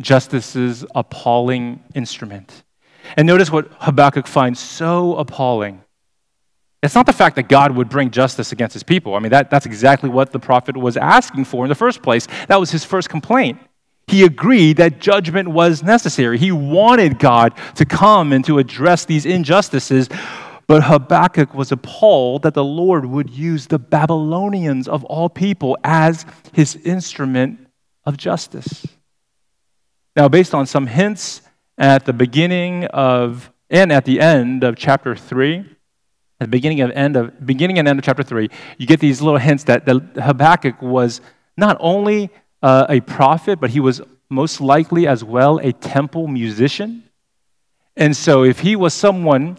justice's 0.00 0.84
appalling 0.94 1.82
instrument. 1.94 2.62
And 3.16 3.26
notice 3.26 3.50
what 3.50 3.68
Habakkuk 3.80 4.28
finds 4.28 4.60
so 4.60 5.16
appalling. 5.16 5.82
It's 6.82 6.94
not 6.94 7.06
the 7.06 7.12
fact 7.12 7.34
that 7.36 7.48
God 7.48 7.72
would 7.72 7.88
bring 7.88 8.12
justice 8.12 8.52
against 8.52 8.74
his 8.74 8.84
people. 8.84 9.16
I 9.16 9.18
mean, 9.18 9.30
that, 9.30 9.50
that's 9.50 9.66
exactly 9.66 10.08
what 10.08 10.30
the 10.30 10.38
prophet 10.38 10.76
was 10.76 10.96
asking 10.96 11.46
for 11.46 11.64
in 11.64 11.68
the 11.68 11.74
first 11.74 12.02
place. 12.02 12.28
That 12.46 12.60
was 12.60 12.70
his 12.70 12.84
first 12.84 13.08
complaint. 13.08 13.58
He 14.08 14.24
agreed 14.24 14.78
that 14.78 15.00
judgment 15.00 15.48
was 15.48 15.82
necessary. 15.82 16.38
He 16.38 16.50
wanted 16.50 17.18
God 17.18 17.54
to 17.74 17.84
come 17.84 18.32
and 18.32 18.44
to 18.46 18.58
address 18.58 19.04
these 19.04 19.26
injustices. 19.26 20.08
But 20.66 20.84
Habakkuk 20.84 21.54
was 21.54 21.72
appalled 21.72 22.42
that 22.42 22.54
the 22.54 22.64
Lord 22.64 23.06
would 23.06 23.30
use 23.30 23.66
the 23.66 23.78
Babylonians 23.78 24.88
of 24.88 25.04
all 25.04 25.28
people 25.28 25.78
as 25.82 26.26
his 26.52 26.76
instrument 26.76 27.66
of 28.04 28.16
justice. 28.16 28.86
Now, 30.16 30.28
based 30.28 30.54
on 30.54 30.66
some 30.66 30.86
hints 30.86 31.42
at 31.76 32.04
the 32.04 32.12
beginning 32.12 32.86
of 32.86 33.50
and 33.70 33.92
at 33.92 34.04
the 34.04 34.20
end 34.20 34.64
of 34.64 34.76
chapter 34.76 35.14
3, 35.14 35.58
at 35.58 35.66
the 36.40 36.48
beginning 36.48 36.80
of 36.80 36.90
end 36.90 37.16
of 37.16 37.46
beginning 37.46 37.78
and 37.78 37.86
end 37.86 37.98
of 37.98 38.04
chapter 38.04 38.22
3, 38.22 38.48
you 38.78 38.86
get 38.86 39.00
these 39.00 39.20
little 39.20 39.38
hints 39.38 39.64
that, 39.64 39.84
that 39.86 40.22
Habakkuk 40.22 40.80
was 40.80 41.20
not 41.56 41.76
only 41.80 42.30
uh, 42.62 42.86
a 42.88 43.00
prophet, 43.00 43.60
but 43.60 43.70
he 43.70 43.80
was 43.80 44.00
most 44.30 44.60
likely 44.60 45.06
as 45.06 45.24
well 45.24 45.58
a 45.58 45.72
temple 45.72 46.28
musician. 46.28 47.04
And 47.96 48.16
so, 48.16 48.44
if 48.44 48.60
he 48.60 48.76
was 48.76 48.94
someone 48.94 49.58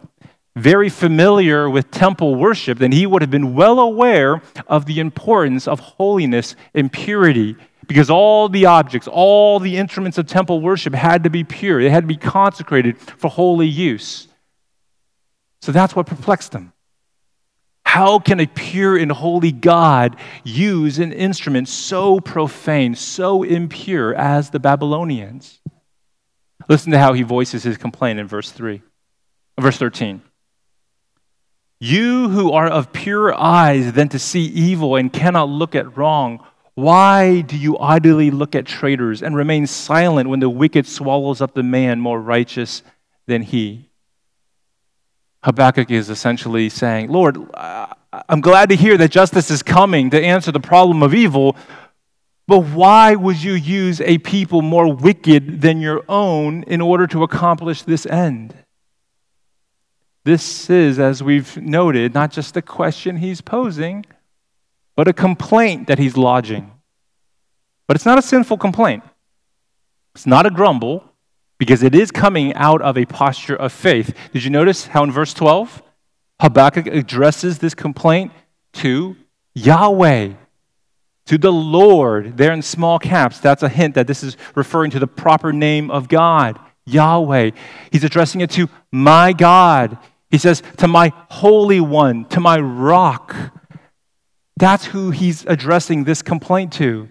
very 0.56 0.90
familiar 0.90 1.70
with 1.70 1.90
temple 1.92 2.36
worship, 2.36 2.78
then 2.80 2.92
he 2.92 3.06
would 3.06 3.22
have 3.22 3.32
been 3.32 3.54
well 3.54 3.80
aware 3.80 4.42
of 4.68 4.86
the 4.86 5.00
importance 5.00 5.68
of 5.68 5.80
holiness 5.80 6.56
and 6.74 6.92
purity 6.92 7.56
because 7.88 8.10
all 8.10 8.50
the 8.50 8.66
objects, 8.66 9.08
all 9.08 9.60
the 9.60 9.78
instruments 9.78 10.18
of 10.18 10.28
temple 10.28 10.62
worship 10.62 10.94
had 10.94 11.24
to 11.24 11.30
be 11.30 11.44
pure. 11.44 11.82
They 11.82 11.90
had 11.90 12.04
to 12.04 12.08
be 12.08 12.18
consecrated 12.18 13.00
for 13.00 13.30
holy 13.30 13.68
use. 13.68 14.28
So 15.62 15.72
that's 15.72 15.96
what 15.96 16.06
perplexed 16.06 16.52
them. 16.52 16.72
How 17.90 18.20
can 18.20 18.40
a 18.40 18.46
pure 18.46 18.96
and 18.96 19.12
holy 19.12 19.52
God 19.52 20.16
use 20.44 21.00
an 21.00 21.12
instrument 21.12 21.68
so 21.68 22.20
profane, 22.20 22.94
so 22.94 23.42
impure 23.42 24.14
as 24.14 24.52
the 24.52 24.60
Babylonians? 24.60 25.60
Listen 26.68 26.92
to 26.92 27.00
how 27.00 27.14
he 27.14 27.24
voices 27.24 27.64
his 27.64 27.78
complaint 27.78 28.20
in 28.20 28.28
verse 28.28 28.52
3, 28.52 28.84
verse 29.60 29.78
13. 29.78 30.22
You 31.80 32.30
who 32.30 32.52
are 32.52 32.68
of 32.68 32.94
pure 32.94 33.34
eyes 33.34 33.92
than 33.94 34.10
to 34.10 34.20
see 34.20 34.44
evil 34.44 34.96
and 34.96 35.12
cannot 35.12 35.50
look 35.50 35.74
at 35.74 35.98
wrong, 35.98 36.46
why 36.76 37.42
do 37.42 37.58
you 37.58 37.76
idly 37.80 38.30
look 38.30 38.54
at 38.54 38.68
traitors 38.68 39.24
and 39.24 39.36
remain 39.36 39.66
silent 39.66 40.30
when 40.30 40.42
the 40.42 40.48
wicked 40.48 40.86
swallows 40.86 41.42
up 41.42 41.56
the 41.56 41.64
man 41.64 42.00
more 42.00 42.22
righteous 42.22 42.84
than 43.26 43.42
he? 43.42 43.89
Habakkuk 45.44 45.90
is 45.92 46.10
essentially 46.10 46.70
saying, 46.70 47.10
Lord, 47.10 47.38
I'm 47.54 48.42
glad 48.42 48.70
to 48.70 48.76
hear 48.76 48.98
that 48.98 49.12
justice 49.12 49.50
is 49.50 49.64
coming 49.64 50.10
to 50.10 50.22
answer 50.22 50.52
the 50.52 50.60
problem 50.60 51.02
of 51.02 51.14
evil, 51.14 51.56
but 52.48 52.60
why 52.60 53.16
would 53.16 53.42
you 53.42 53.54
use 53.54 54.02
a 54.02 54.18
people 54.18 54.62
more 54.62 54.94
wicked 54.94 55.62
than 55.62 55.80
your 55.80 56.04
own 56.10 56.64
in 56.64 56.82
order 56.82 57.08
to 57.08 57.24
accomplish 57.24 57.84
this 57.84 58.06
end? 58.06 58.54
This 60.26 60.70
is, 60.70 61.00
as 61.00 61.24
we've 61.24 61.56
noted, 61.58 62.14
not 62.14 62.32
just 62.32 62.58
a 62.58 62.62
question 62.62 63.18
he's 63.18 63.42
posing 63.42 64.06
but 65.00 65.08
a 65.08 65.14
complaint 65.14 65.88
that 65.88 65.98
he's 65.98 66.18
lodging. 66.18 66.70
But 67.88 67.96
it's 67.96 68.06
not 68.06 68.18
a 68.18 68.22
sinful 68.22 68.58
complaint. 68.58 69.02
It's 70.14 70.26
not 70.26 70.46
a 70.46 70.50
grumble 70.50 71.09
because 71.60 71.84
it 71.84 71.94
is 71.94 72.10
coming 72.10 72.54
out 72.56 72.82
of 72.82 72.98
a 72.98 73.06
posture 73.06 73.56
of 73.56 73.72
faith. 73.72 74.16
Did 74.34 74.44
you 74.44 74.50
notice 74.50 74.88
how 74.88 75.04
in 75.04 75.12
verse 75.12 75.34
12, 75.34 75.84
Habakkuk 76.40 76.88
addresses 76.88 77.60
this 77.60 77.76
complaint 77.76 78.32
to 78.74 79.16
Yahweh, 79.54 80.34
to 81.26 81.38
the 81.38 81.52
Lord. 81.52 82.38
There 82.38 82.54
in 82.54 82.62
small 82.62 82.98
caps, 82.98 83.40
that's 83.40 83.62
a 83.62 83.70
hint 83.70 83.96
that 83.96 84.08
this 84.08 84.24
is 84.24 84.38
referring 84.56 84.92
to 84.92 85.00
the 85.00 85.08
proper 85.08 85.52
name 85.52 85.92
of 85.92 86.08
God, 86.08 86.58
Yahweh. 86.86 87.52
He's 87.92 88.06
addressing 88.06 88.42
it 88.42 88.50
to 88.52 88.70
my 88.92 89.34
God. 89.34 89.98
He 90.32 90.38
says, 90.38 90.64
to 90.78 90.88
my 90.88 91.12
Holy 91.30 91.82
One, 91.82 92.26
to 92.26 92.40
my 92.40 92.60
rock. 92.60 93.36
That's 94.58 94.86
who 94.86 95.12
he's 95.12 95.46
addressing 95.46 96.06
this 96.06 96.22
complaint 96.22 96.74
to. 96.74 97.10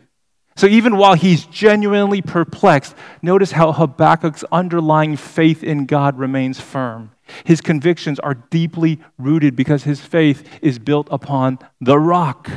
So 0.58 0.66
even 0.66 0.96
while 0.96 1.14
he's 1.14 1.46
genuinely 1.46 2.20
perplexed, 2.20 2.96
notice 3.22 3.52
how 3.52 3.70
Habakkuk's 3.70 4.42
underlying 4.50 5.14
faith 5.14 5.62
in 5.62 5.86
God 5.86 6.18
remains 6.18 6.58
firm. 6.58 7.12
His 7.44 7.60
convictions 7.60 8.18
are 8.18 8.34
deeply 8.34 8.98
rooted 9.18 9.54
because 9.54 9.84
his 9.84 10.00
faith 10.00 10.58
is 10.60 10.80
built 10.80 11.06
upon 11.12 11.60
the 11.80 11.96
rock, 11.96 12.50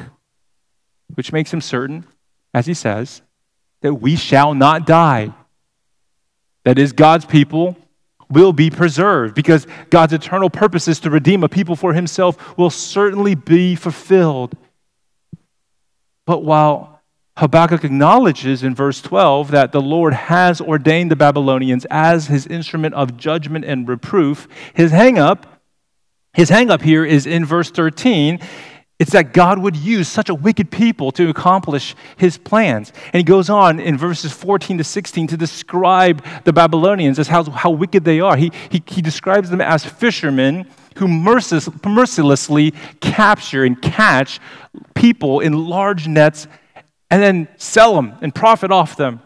which 1.13 1.31
makes 1.31 1.53
him 1.53 1.61
certain, 1.61 2.07
as 2.55 2.65
he 2.65 2.73
says, 2.73 3.21
that 3.81 3.93
we 3.93 4.15
shall 4.15 4.55
not 4.55 4.87
die. 4.87 5.31
That 6.63 6.79
is, 6.79 6.93
God's 6.93 7.25
people 7.25 7.77
will 8.31 8.51
be 8.51 8.71
preserved 8.71 9.35
because 9.35 9.67
God's 9.91 10.13
eternal 10.13 10.49
purposes 10.49 10.99
to 11.01 11.11
redeem 11.11 11.43
a 11.43 11.49
people 11.49 11.75
for 11.75 11.93
himself 11.93 12.57
will 12.57 12.71
certainly 12.71 13.35
be 13.35 13.75
fulfilled. 13.75 14.57
But 16.25 16.43
while 16.43 16.90
Habakkuk 17.37 17.83
acknowledges 17.83 18.61
in 18.61 18.75
verse 18.75 19.01
12 19.01 19.51
that 19.51 19.71
the 19.71 19.81
Lord 19.81 20.13
has 20.13 20.59
ordained 20.59 21.09
the 21.09 21.15
Babylonians 21.15 21.85
as 21.89 22.27
his 22.27 22.45
instrument 22.45 22.93
of 22.93 23.17
judgment 23.17 23.63
and 23.65 23.87
reproof. 23.87 24.47
His 24.73 24.91
hangup, 24.91 25.43
his 26.33 26.49
hangup 26.49 26.81
here 26.81 27.05
is 27.05 27.25
in 27.25 27.45
verse 27.45 27.71
13. 27.71 28.39
It's 28.99 29.13
that 29.13 29.33
God 29.33 29.57
would 29.57 29.75
use 29.75 30.07
such 30.07 30.29
a 30.29 30.35
wicked 30.35 30.69
people 30.69 31.11
to 31.13 31.29
accomplish 31.29 31.95
his 32.17 32.37
plans. 32.37 32.93
And 33.05 33.15
he 33.15 33.23
goes 33.23 33.49
on 33.49 33.79
in 33.79 33.97
verses 33.97 34.31
14 34.31 34.77
to 34.77 34.83
16 34.83 35.25
to 35.27 35.37
describe 35.37 36.23
the 36.43 36.53
Babylonians 36.53 37.17
as 37.17 37.27
how, 37.27 37.43
how 37.45 37.71
wicked 37.71 38.03
they 38.03 38.19
are. 38.19 38.35
He, 38.37 38.51
he, 38.69 38.83
he 38.85 39.01
describes 39.01 39.49
them 39.49 39.61
as 39.61 39.83
fishermen 39.83 40.67
who 40.97 41.07
mercilessly 41.07 42.73
capture 42.99 43.63
and 43.63 43.81
catch 43.81 44.39
people 44.93 45.39
in 45.39 45.65
large 45.65 46.07
nets 46.07 46.47
and 47.11 47.21
then 47.21 47.47
sell 47.57 47.93
them 47.95 48.17
and 48.21 48.33
profit 48.33 48.71
off 48.71 48.95
them. 48.95 49.21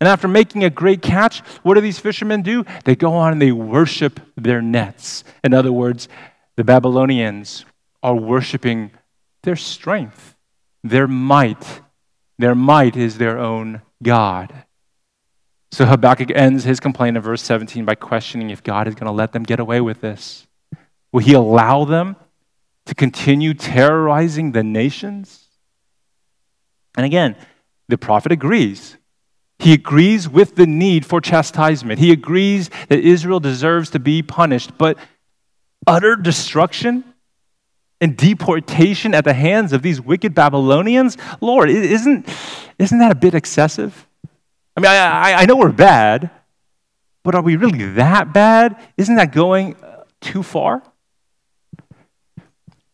And 0.00 0.08
after 0.08 0.26
making 0.26 0.64
a 0.64 0.70
great 0.70 1.00
catch, 1.00 1.38
what 1.62 1.74
do 1.74 1.80
these 1.80 2.00
fishermen 2.00 2.42
do? 2.42 2.64
They 2.84 2.96
go 2.96 3.14
on 3.14 3.32
and 3.32 3.40
they 3.40 3.52
worship 3.52 4.18
their 4.36 4.60
nets. 4.60 5.22
In 5.44 5.54
other 5.54 5.72
words, 5.72 6.08
the 6.56 6.64
Babylonians 6.64 7.64
are 8.02 8.16
worshiping 8.16 8.90
their 9.44 9.54
strength, 9.54 10.34
their 10.82 11.06
might. 11.06 11.80
Their 12.38 12.56
might 12.56 12.96
is 12.96 13.18
their 13.18 13.38
own 13.38 13.82
God. 14.02 14.52
So 15.70 15.86
Habakkuk 15.86 16.32
ends 16.34 16.64
his 16.64 16.80
complaint 16.80 17.16
in 17.16 17.22
verse 17.22 17.42
17 17.42 17.84
by 17.84 17.94
questioning 17.94 18.50
if 18.50 18.64
God 18.64 18.88
is 18.88 18.96
going 18.96 19.06
to 19.06 19.12
let 19.12 19.32
them 19.32 19.44
get 19.44 19.60
away 19.60 19.80
with 19.80 20.00
this. 20.00 20.48
Will 21.12 21.20
he 21.20 21.34
allow 21.34 21.84
them 21.84 22.16
to 22.86 22.94
continue 22.94 23.54
terrorizing 23.54 24.50
the 24.50 24.64
nations? 24.64 25.41
And 26.96 27.06
again, 27.06 27.36
the 27.88 27.98
prophet 27.98 28.32
agrees. 28.32 28.96
He 29.58 29.72
agrees 29.72 30.28
with 30.28 30.56
the 30.56 30.66
need 30.66 31.06
for 31.06 31.20
chastisement. 31.20 32.00
He 32.00 32.10
agrees 32.10 32.68
that 32.88 32.98
Israel 32.98 33.40
deserves 33.40 33.90
to 33.90 34.00
be 34.00 34.22
punished, 34.22 34.76
but 34.76 34.98
utter 35.86 36.16
destruction 36.16 37.04
and 38.00 38.16
deportation 38.16 39.14
at 39.14 39.24
the 39.24 39.32
hands 39.32 39.72
of 39.72 39.82
these 39.82 40.00
wicked 40.00 40.34
Babylonians, 40.34 41.16
Lord, 41.40 41.70
isn't, 41.70 42.28
isn't 42.78 42.98
that 42.98 43.12
a 43.12 43.14
bit 43.14 43.34
excessive? 43.34 44.06
I 44.76 44.80
mean, 44.80 44.90
I, 44.90 45.34
I 45.34 45.46
know 45.46 45.56
we're 45.56 45.70
bad, 45.70 46.30
but 47.22 47.36
are 47.36 47.42
we 47.42 47.54
really 47.54 47.84
that 47.92 48.32
bad? 48.32 48.76
Isn't 48.96 49.14
that 49.16 49.30
going 49.32 49.76
uh, 49.76 50.02
too 50.20 50.42
far? 50.42 50.82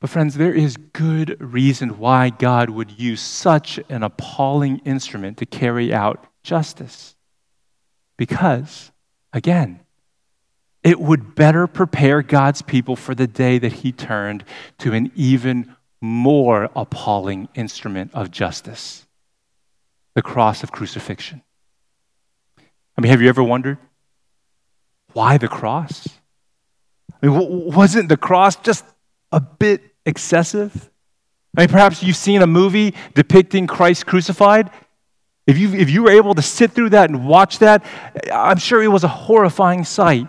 But, 0.00 0.10
friends, 0.10 0.36
there 0.36 0.54
is 0.54 0.76
good 0.76 1.36
reason 1.40 1.98
why 1.98 2.30
God 2.30 2.70
would 2.70 2.98
use 2.98 3.20
such 3.20 3.80
an 3.88 4.02
appalling 4.02 4.78
instrument 4.84 5.38
to 5.38 5.46
carry 5.46 5.92
out 5.92 6.24
justice. 6.42 7.16
Because, 8.16 8.92
again, 9.32 9.80
it 10.84 11.00
would 11.00 11.34
better 11.34 11.66
prepare 11.66 12.22
God's 12.22 12.62
people 12.62 12.94
for 12.94 13.14
the 13.14 13.26
day 13.26 13.58
that 13.58 13.72
He 13.72 13.90
turned 13.90 14.44
to 14.78 14.92
an 14.92 15.10
even 15.16 15.74
more 16.00 16.70
appalling 16.76 17.48
instrument 17.54 18.12
of 18.14 18.30
justice 18.30 19.04
the 20.14 20.22
cross 20.22 20.64
of 20.64 20.72
crucifixion. 20.72 21.42
I 22.96 23.00
mean, 23.00 23.10
have 23.10 23.22
you 23.22 23.28
ever 23.28 23.42
wondered 23.42 23.78
why 25.12 25.38
the 25.38 25.46
cross? 25.46 26.08
I 27.22 27.26
mean, 27.26 27.72
wasn't 27.72 28.08
the 28.08 28.16
cross 28.16 28.56
just 28.56 28.84
a 29.30 29.40
bit 29.40 29.87
excessive? 30.08 30.90
I 31.56 31.62
mean, 31.62 31.68
perhaps 31.68 32.02
you've 32.02 32.16
seen 32.16 32.42
a 32.42 32.46
movie 32.46 32.94
depicting 33.14 33.66
Christ 33.66 34.06
crucified. 34.06 34.70
If 35.46 35.56
you, 35.56 35.74
if 35.74 35.88
you 35.88 36.02
were 36.02 36.10
able 36.10 36.34
to 36.34 36.42
sit 36.42 36.72
through 36.72 36.90
that 36.90 37.08
and 37.10 37.26
watch 37.26 37.60
that, 37.60 37.84
I'm 38.32 38.58
sure 38.58 38.82
it 38.82 38.88
was 38.88 39.04
a 39.04 39.08
horrifying 39.08 39.84
sight. 39.84 40.28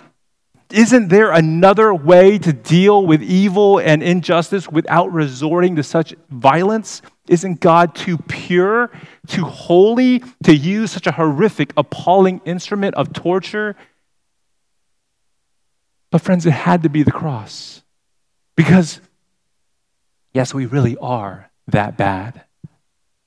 Isn't 0.71 1.07
there 1.07 1.31
another 1.31 1.93
way 1.93 2.37
to 2.37 2.53
deal 2.53 3.05
with 3.05 3.23
evil 3.23 3.79
and 3.79 4.03
injustice 4.03 4.69
without 4.69 5.11
resorting 5.11 5.75
to 5.77 5.83
such 5.83 6.13
violence? 6.29 7.01
Isn't 7.27 7.59
God 7.59 7.95
too 7.95 8.17
pure, 8.17 8.91
too 9.27 9.45
holy 9.45 10.23
to 10.43 10.55
use 10.55 10.91
such 10.91 11.07
a 11.07 11.11
horrific, 11.11 11.73
appalling 11.75 12.41
instrument 12.45 12.95
of 12.95 13.13
torture? 13.13 13.75
But, 16.11 16.21
friends, 16.21 16.45
it 16.45 16.51
had 16.51 16.83
to 16.83 16.89
be 16.89 17.03
the 17.03 17.11
cross. 17.11 17.81
Because, 18.55 19.01
yes, 20.33 20.53
we 20.53 20.65
really 20.65 20.97
are 20.97 21.49
that 21.67 21.97
bad. 21.97 22.43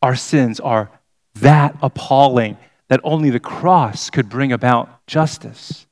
Our 0.00 0.16
sins 0.16 0.60
are 0.60 0.90
that 1.34 1.76
appalling 1.82 2.56
that 2.88 3.00
only 3.04 3.30
the 3.30 3.40
cross 3.40 4.10
could 4.10 4.28
bring 4.28 4.52
about 4.52 5.06
justice. 5.06 5.86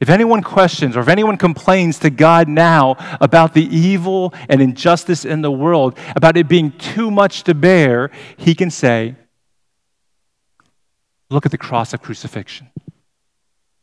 If 0.00 0.08
anyone 0.08 0.42
questions 0.42 0.96
or 0.96 1.00
if 1.00 1.08
anyone 1.08 1.36
complains 1.36 1.98
to 2.00 2.10
God 2.10 2.48
now 2.48 2.96
about 3.20 3.52
the 3.52 3.64
evil 3.64 4.32
and 4.48 4.62
injustice 4.62 5.24
in 5.24 5.42
the 5.42 5.50
world, 5.50 5.98
about 6.16 6.38
it 6.38 6.48
being 6.48 6.72
too 6.72 7.10
much 7.10 7.44
to 7.44 7.54
bear, 7.54 8.10
he 8.36 8.54
can 8.54 8.70
say, 8.70 9.14
Look 11.28 11.46
at 11.46 11.52
the 11.52 11.58
cross 11.58 11.94
of 11.94 12.02
crucifixion. 12.02 12.70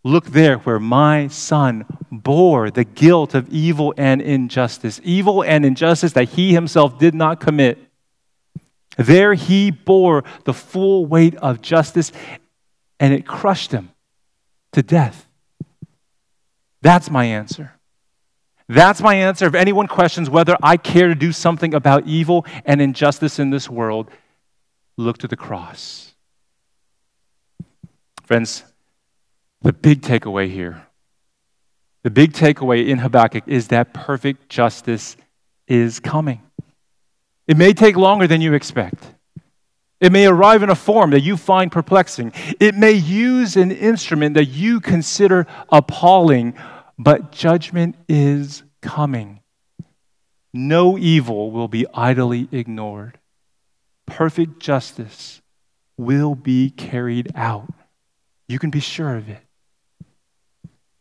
Look 0.04 0.28
there 0.28 0.58
where 0.60 0.80
my 0.80 1.28
son 1.28 1.86
bore 2.12 2.72
the 2.72 2.84
guilt 2.84 3.34
of 3.34 3.50
evil 3.50 3.94
and 3.98 4.22
injustice, 4.22 5.02
evil 5.04 5.44
and 5.44 5.66
injustice 5.66 6.14
that 6.14 6.30
he 6.30 6.54
himself 6.54 6.98
did 6.98 7.14
not 7.14 7.40
commit. 7.40 7.78
There 8.98 9.34
he 9.34 9.72
bore 9.72 10.24
the 10.46 10.54
full 10.54 11.06
weight 11.06 11.36
of 11.36 11.62
justice 11.62 12.12
and 13.00 13.14
it 13.14 13.26
crushed 13.26 13.72
him 13.72 13.92
to 14.72 14.82
death. 14.82 15.28
That's 16.82 17.10
my 17.10 17.26
answer. 17.26 17.74
That's 18.70 19.02
my 19.02 19.16
answer. 19.16 19.46
If 19.46 19.56
anyone 19.56 19.88
questions 19.88 20.30
whether 20.30 20.58
I 20.62 20.78
care 20.78 21.08
to 21.08 21.16
do 21.16 21.32
something 21.32 21.74
about 21.74 22.06
evil 22.08 22.46
and 22.66 22.82
injustice 22.82 23.40
in 23.40 23.50
this 23.50 23.70
world, 23.70 24.10
look 24.98 25.18
to 25.20 25.28
the 25.28 25.38
cross. 25.38 26.14
Friends, 28.24 28.66
the 29.62 29.74
big 29.74 30.02
takeaway 30.02 30.50
here, 30.50 30.88
the 32.04 32.10
big 32.10 32.34
takeaway 32.34 32.88
in 32.88 33.00
Habakkuk 33.00 33.44
is 33.48 33.68
that 33.70 33.94
perfect 33.94 34.50
justice 34.50 35.18
is 35.68 36.00
coming. 36.00 36.42
It 37.48 37.58
may 37.58 37.74
take 37.74 37.96
longer 37.96 38.28
than 38.28 38.42
you 38.42 38.54
expect. 38.54 39.04
It 40.00 40.12
may 40.12 40.28
arrive 40.28 40.62
in 40.62 40.70
a 40.70 40.76
form 40.76 41.10
that 41.12 41.22
you 41.22 41.38
find 41.38 41.72
perplexing. 41.72 42.34
It 42.60 42.76
may 42.76 42.92
use 42.92 43.58
an 43.58 43.72
instrument 43.72 44.36
that 44.36 44.46
you 44.46 44.80
consider 44.80 45.48
appalling, 45.70 46.54
but 47.00 47.32
judgment 47.32 47.96
is 48.08 48.64
coming. 48.82 49.40
No 50.54 50.98
evil 50.98 51.52
will 51.52 51.68
be 51.68 51.86
idly 51.94 52.48
ignored. 52.52 53.18
Perfect 54.06 54.60
justice 54.60 55.42
will 55.98 56.36
be 56.36 56.70
carried 56.70 57.32
out. 57.36 57.74
You 58.48 58.60
can 58.60 58.70
be 58.70 58.80
sure 58.80 59.16
of 59.16 59.30
it. 59.30 59.47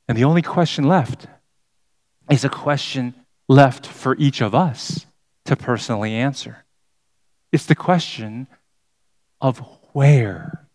And 0.09 0.16
the 0.16 0.24
only 0.24 0.42
question 0.42 0.84
left 0.84 1.26
is 2.30 2.44
a 2.44 2.48
question 2.48 3.14
left 3.48 3.86
for 3.86 4.16
each 4.16 4.40
of 4.40 4.54
us 4.54 5.07
to 5.44 5.57
personally 5.57 6.14
answer. 6.14 6.64
It's 7.52 7.66
the 7.66 7.74
question 7.74 8.46
of 9.40 9.59
where. 9.92 10.66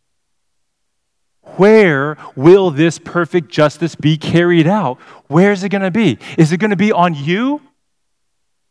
Where 1.58 2.18
will 2.36 2.72
this 2.72 2.98
perfect 2.98 3.50
justice 3.50 3.96
be 3.96 4.18
carried 4.18 4.68
out? 4.68 5.00
Where 5.28 5.52
is 5.52 5.64
it 5.64 5.70
going 5.70 5.82
to 5.82 5.92
be? 5.92 6.18
Is 6.38 6.52
it 6.52 6.58
going 6.58 6.72
to 6.72 6.78
be 6.78 6.92
on 6.92 7.14
you? 7.14 7.62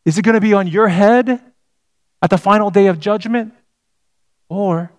Is 0.05 0.17
it 0.17 0.23
going 0.23 0.35
to 0.35 0.41
be 0.41 0.53
on 0.53 0.67
your 0.67 0.87
head? 0.87 1.41
at 2.21 2.29
the 2.29 2.37
final 2.37 2.69
day 2.69 2.87
of 2.87 2.99
judgment? 2.99 3.53
Or 4.49 4.91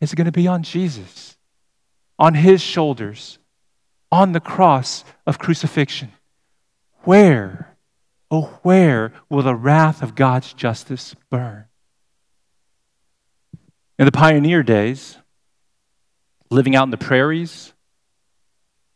is 0.00 0.12
it 0.12 0.16
going 0.16 0.26
to 0.26 0.32
be 0.32 0.46
on 0.46 0.62
Jesus, 0.62 1.36
on 2.18 2.34
his 2.34 2.60
shoulders, 2.60 3.38
on 4.10 4.32
the 4.32 4.40
cross 4.40 5.04
of 5.26 5.38
crucifixion? 5.38 6.12
Where, 7.02 7.76
oh, 8.30 8.58
where 8.62 9.12
will 9.28 9.42
the 9.42 9.54
wrath 9.54 10.02
of 10.02 10.14
God's 10.14 10.52
justice 10.52 11.14
burn? 11.30 11.64
In 13.98 14.04
the 14.04 14.12
pioneer 14.12 14.62
days, 14.62 15.18
living 16.50 16.76
out 16.76 16.84
in 16.84 16.90
the 16.90 16.96
prairies, 16.96 17.72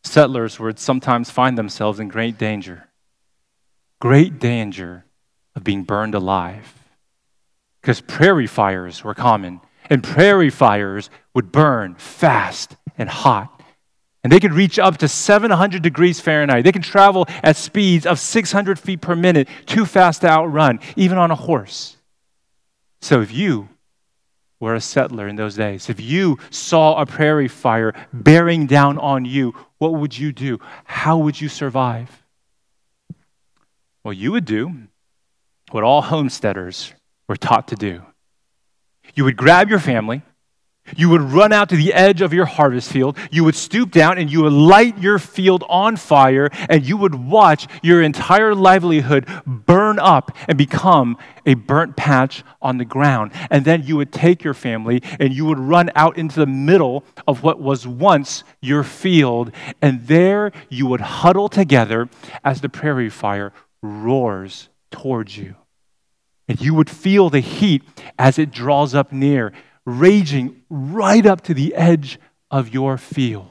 settlers 0.05 0.59
would 0.61 0.79
sometimes 0.79 1.31
find 1.31 1.57
themselves 1.57 2.01
in 2.01 2.09
great 2.09 2.39
danger. 2.39 2.89
Great 4.01 4.39
danger 4.39 5.05
of 5.55 5.65
being 5.65 5.83
burned 5.85 6.15
alive. 6.15 6.75
Because 7.81 8.01
prairie 8.01 8.47
fires 8.47 9.03
were 9.03 9.15
common, 9.15 9.61
and 9.91 10.03
prairie 10.03 10.51
fires 10.51 11.11
would 11.35 11.51
burn 11.51 11.95
fast 11.97 12.77
and 12.97 13.09
hot. 13.09 13.62
And 14.23 14.33
they 14.33 14.39
could 14.39 14.53
reach 14.53 14.79
up 14.79 14.99
to 14.99 15.09
700 15.09 15.83
degrees 15.83 16.21
Fahrenheit. 16.21 16.65
They 16.65 16.73
can 16.73 16.83
travel 16.83 17.27
at 17.43 17.57
speeds 17.57 18.07
of 18.07 18.21
600 18.21 18.79
feet 18.79 19.01
per 19.01 19.17
minute, 19.17 19.49
too 19.67 19.85
fast 19.85 20.21
to 20.21 20.29
outrun, 20.29 20.79
even 20.95 21.19
on 21.19 21.31
a 21.31 21.35
horse. 21.35 21.97
So 23.01 23.21
if 23.21 23.33
you 23.33 23.69
were 24.61 24.77
a 24.77 24.81
settler 24.81 25.27
in 25.27 25.35
those 25.35 25.57
days, 25.57 25.91
if 25.91 26.01
you 26.01 26.39
saw 26.51 27.01
a 27.01 27.07
prairie 27.07 27.49
fire 27.49 27.93
bearing 28.13 28.67
down 28.67 28.97
on 28.99 29.25
you, 29.25 29.55
what 29.79 29.95
would 29.95 30.17
you 30.17 30.31
do? 30.31 30.61
How 30.85 31.19
would 31.19 31.41
you 31.41 31.49
survive? 31.49 32.23
Well, 34.05 34.13
you 34.13 34.31
would 34.31 34.45
do 34.45 34.73
what 35.73 35.83
all 35.83 36.03
homesteaders 36.03 36.93
were 37.29 37.37
taught 37.37 37.69
to 37.69 37.77
do. 37.77 38.03
You 39.15 39.25
would 39.25 39.37
grab 39.37 39.69
your 39.69 39.81
family, 39.81 40.23
you 40.97 41.09
would 41.09 41.21
run 41.21 41.53
out 41.53 41.69
to 41.71 41.77
the 41.77 41.93
edge 41.93 42.21
of 42.21 42.33
your 42.33 42.45
harvest 42.45 42.91
field. 42.91 43.17
You 43.31 43.45
would 43.45 43.55
stoop 43.55 43.91
down 43.91 44.19
and 44.19 44.31
you 44.31 44.43
would 44.43 44.53
light 44.53 44.99
your 44.99 45.19
field 45.19 45.65
on 45.69 45.97
fire, 45.97 46.49
and 46.69 46.85
you 46.85 46.97
would 46.97 47.15
watch 47.15 47.67
your 47.83 48.03
entire 48.03 48.55
livelihood 48.55 49.27
burn 49.47 49.99
up 49.99 50.37
and 50.49 50.57
become 50.59 51.17
a 51.45 51.55
burnt 51.55 51.97
patch 51.97 52.45
on 52.61 52.79
the 52.79 52.85
ground. 52.85 53.33
And 53.51 53.65
then 53.65 53.83
you 53.83 53.97
would 53.97 54.13
take 54.13 54.45
your 54.45 54.55
family 54.55 55.03
and 55.19 55.33
you 55.33 55.45
would 55.47 55.59
run 55.59 55.91
out 55.95 56.17
into 56.17 56.39
the 56.39 56.47
middle 56.47 57.05
of 57.27 57.43
what 57.43 57.61
was 57.61 57.87
once 57.87 58.45
your 58.61 58.85
field, 58.85 59.53
and 59.81 60.07
there 60.07 60.53
you 60.69 60.87
would 60.87 61.01
huddle 61.01 61.49
together 61.49 62.09
as 62.45 62.61
the 62.61 62.69
prairie 62.69 63.11
fire 63.11 63.53
roars 63.83 64.69
towards 64.91 65.37
you. 65.37 65.57
And 66.49 66.61
you 66.61 66.75
would 66.75 66.91
feel 66.91 67.31
the 67.31 67.41
heat 67.41 67.83
as 68.19 68.39
it 68.39 68.51
draws 68.51 68.95
up 68.95 69.13
near 69.13 69.53
raging 69.85 70.63
right 70.71 71.25
up 71.27 71.43
to 71.43 71.55
the 71.55 71.75
edge 71.75 72.19
of 72.51 72.73
your 72.73 72.99
field. 72.99 73.49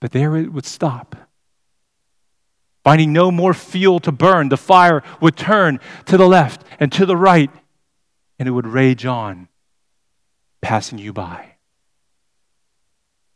But 0.00 0.12
there 0.12 0.36
it 0.36 0.52
would 0.52 0.66
stop. 0.66 1.16
Finding 2.84 3.12
no 3.12 3.30
more 3.30 3.52
fuel 3.52 4.00
to 4.00 4.12
burn, 4.12 4.48
the 4.48 4.56
fire 4.56 5.02
would 5.20 5.36
turn 5.36 5.80
to 6.06 6.16
the 6.16 6.26
left 6.26 6.62
and 6.80 6.90
to 6.92 7.04
the 7.04 7.16
right, 7.16 7.50
and 8.38 8.48
it 8.48 8.52
would 8.52 8.66
rage 8.66 9.04
on, 9.04 9.48
passing 10.62 10.98
you 10.98 11.12
by. 11.12 11.56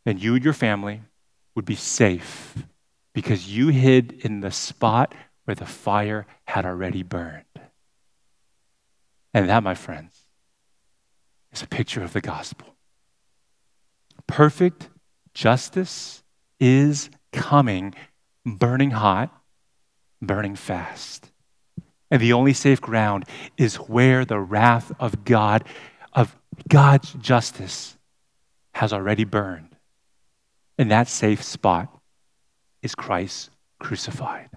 And 0.06 0.22
you 0.22 0.34
and 0.34 0.44
your 0.44 0.54
family 0.54 1.02
would 1.54 1.64
be 1.64 1.74
safe 1.74 2.56
because 3.12 3.54
you 3.54 3.68
hid 3.68 4.12
in 4.24 4.40
the 4.40 4.50
spot 4.50 5.14
where 5.44 5.54
the 5.54 5.66
fire 5.66 6.26
had 6.46 6.64
already 6.64 7.02
burned. 7.02 7.44
And 9.34 9.48
that, 9.48 9.62
my 9.62 9.74
friends, 9.74 10.11
is 11.52 11.62
a 11.62 11.66
picture 11.66 12.02
of 12.02 12.12
the 12.12 12.20
gospel. 12.20 12.74
Perfect 14.26 14.88
justice 15.34 16.22
is 16.58 17.10
coming, 17.32 17.94
burning 18.44 18.92
hot, 18.92 19.30
burning 20.20 20.56
fast. 20.56 21.30
And 22.10 22.20
the 22.20 22.32
only 22.32 22.52
safe 22.52 22.80
ground 22.80 23.24
is 23.56 23.76
where 23.76 24.24
the 24.24 24.38
wrath 24.38 24.92
of 25.00 25.24
God, 25.24 25.64
of 26.12 26.36
God's 26.68 27.12
justice, 27.14 27.96
has 28.74 28.92
already 28.92 29.24
burned. 29.24 29.76
And 30.78 30.90
that 30.90 31.08
safe 31.08 31.42
spot 31.42 31.88
is 32.82 32.94
Christ 32.94 33.50
crucified. 33.78 34.50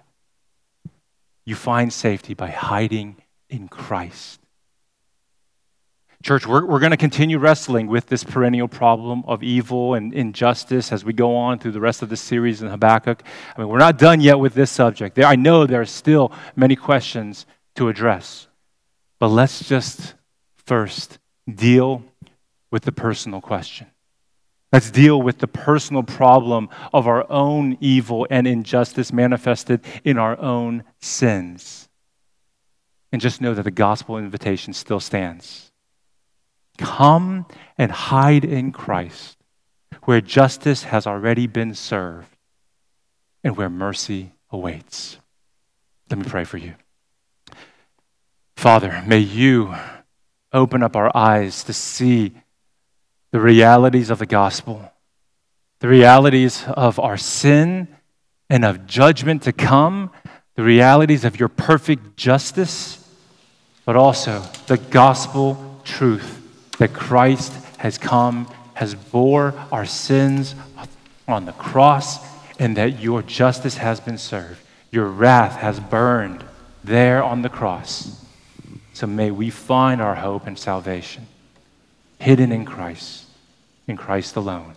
You 1.44 1.54
find 1.54 1.92
safety 1.92 2.34
by 2.34 2.48
hiding 2.50 3.16
in 3.48 3.68
Christ. 3.68 4.40
Church, 6.26 6.44
we're, 6.44 6.66
we're 6.66 6.80
going 6.80 6.90
to 6.90 6.96
continue 6.96 7.38
wrestling 7.38 7.86
with 7.86 8.06
this 8.06 8.24
perennial 8.24 8.66
problem 8.66 9.22
of 9.28 9.44
evil 9.44 9.94
and 9.94 10.12
injustice 10.12 10.90
as 10.90 11.04
we 11.04 11.12
go 11.12 11.36
on 11.36 11.60
through 11.60 11.70
the 11.70 11.78
rest 11.78 12.02
of 12.02 12.08
the 12.08 12.16
series 12.16 12.62
in 12.62 12.66
Habakkuk. 12.66 13.22
I 13.56 13.60
mean, 13.60 13.68
we're 13.68 13.78
not 13.78 13.96
done 13.96 14.20
yet 14.20 14.40
with 14.40 14.52
this 14.52 14.72
subject. 14.72 15.14
There, 15.14 15.24
I 15.24 15.36
know 15.36 15.66
there 15.66 15.82
are 15.82 15.84
still 15.84 16.32
many 16.56 16.74
questions 16.74 17.46
to 17.76 17.88
address. 17.88 18.48
But 19.20 19.28
let's 19.28 19.68
just 19.68 20.14
first 20.56 21.20
deal 21.48 22.02
with 22.72 22.82
the 22.82 22.90
personal 22.90 23.40
question. 23.40 23.86
Let's 24.72 24.90
deal 24.90 25.22
with 25.22 25.38
the 25.38 25.46
personal 25.46 26.02
problem 26.02 26.70
of 26.92 27.06
our 27.06 27.30
own 27.30 27.78
evil 27.80 28.26
and 28.30 28.48
injustice 28.48 29.12
manifested 29.12 29.80
in 30.02 30.18
our 30.18 30.36
own 30.40 30.82
sins. 30.98 31.88
And 33.12 33.22
just 33.22 33.40
know 33.40 33.54
that 33.54 33.62
the 33.62 33.70
gospel 33.70 34.18
invitation 34.18 34.72
still 34.72 34.98
stands. 34.98 35.70
Come 36.78 37.46
and 37.78 37.90
hide 37.90 38.44
in 38.44 38.72
Christ, 38.72 39.36
where 40.04 40.20
justice 40.20 40.84
has 40.84 41.06
already 41.06 41.46
been 41.46 41.74
served 41.74 42.36
and 43.42 43.56
where 43.56 43.70
mercy 43.70 44.32
awaits. 44.50 45.18
Let 46.10 46.18
me 46.18 46.24
pray 46.24 46.44
for 46.44 46.58
you. 46.58 46.74
Father, 48.56 49.02
may 49.06 49.18
you 49.18 49.74
open 50.52 50.82
up 50.82 50.96
our 50.96 51.14
eyes 51.16 51.62
to 51.64 51.72
see 51.72 52.32
the 53.32 53.40
realities 53.40 54.10
of 54.10 54.18
the 54.18 54.26
gospel, 54.26 54.92
the 55.80 55.88
realities 55.88 56.64
of 56.68 56.98
our 56.98 57.16
sin 57.16 57.88
and 58.48 58.64
of 58.64 58.86
judgment 58.86 59.42
to 59.42 59.52
come, 59.52 60.10
the 60.54 60.62
realities 60.62 61.24
of 61.24 61.38
your 61.38 61.48
perfect 61.48 62.16
justice, 62.16 63.06
but 63.84 63.96
also 63.96 64.40
the 64.66 64.78
gospel 64.78 65.80
truth 65.84 66.35
that 66.78 66.92
Christ 66.92 67.52
has 67.78 67.98
come, 67.98 68.46
has 68.74 68.94
bore 68.94 69.54
our 69.72 69.86
sins 69.86 70.54
on 71.26 71.46
the 71.46 71.52
cross, 71.52 72.18
and 72.58 72.76
that 72.76 73.00
your 73.00 73.22
justice 73.22 73.76
has 73.76 74.00
been 74.00 74.18
served. 74.18 74.60
Your 74.90 75.06
wrath 75.06 75.56
has 75.56 75.80
burned 75.80 76.44
there 76.84 77.22
on 77.22 77.42
the 77.42 77.48
cross. 77.48 78.24
So 78.92 79.06
may 79.06 79.30
we 79.30 79.50
find 79.50 80.00
our 80.00 80.14
hope 80.14 80.46
and 80.46 80.58
salvation 80.58 81.26
hidden 82.18 82.52
in 82.52 82.64
Christ, 82.64 83.26
in 83.86 83.96
Christ 83.96 84.36
alone. 84.36 84.74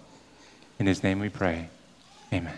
In 0.78 0.88
his 0.88 1.04
name 1.04 1.20
we 1.20 1.30
pray. 1.30 1.70
Amen. 2.34 2.58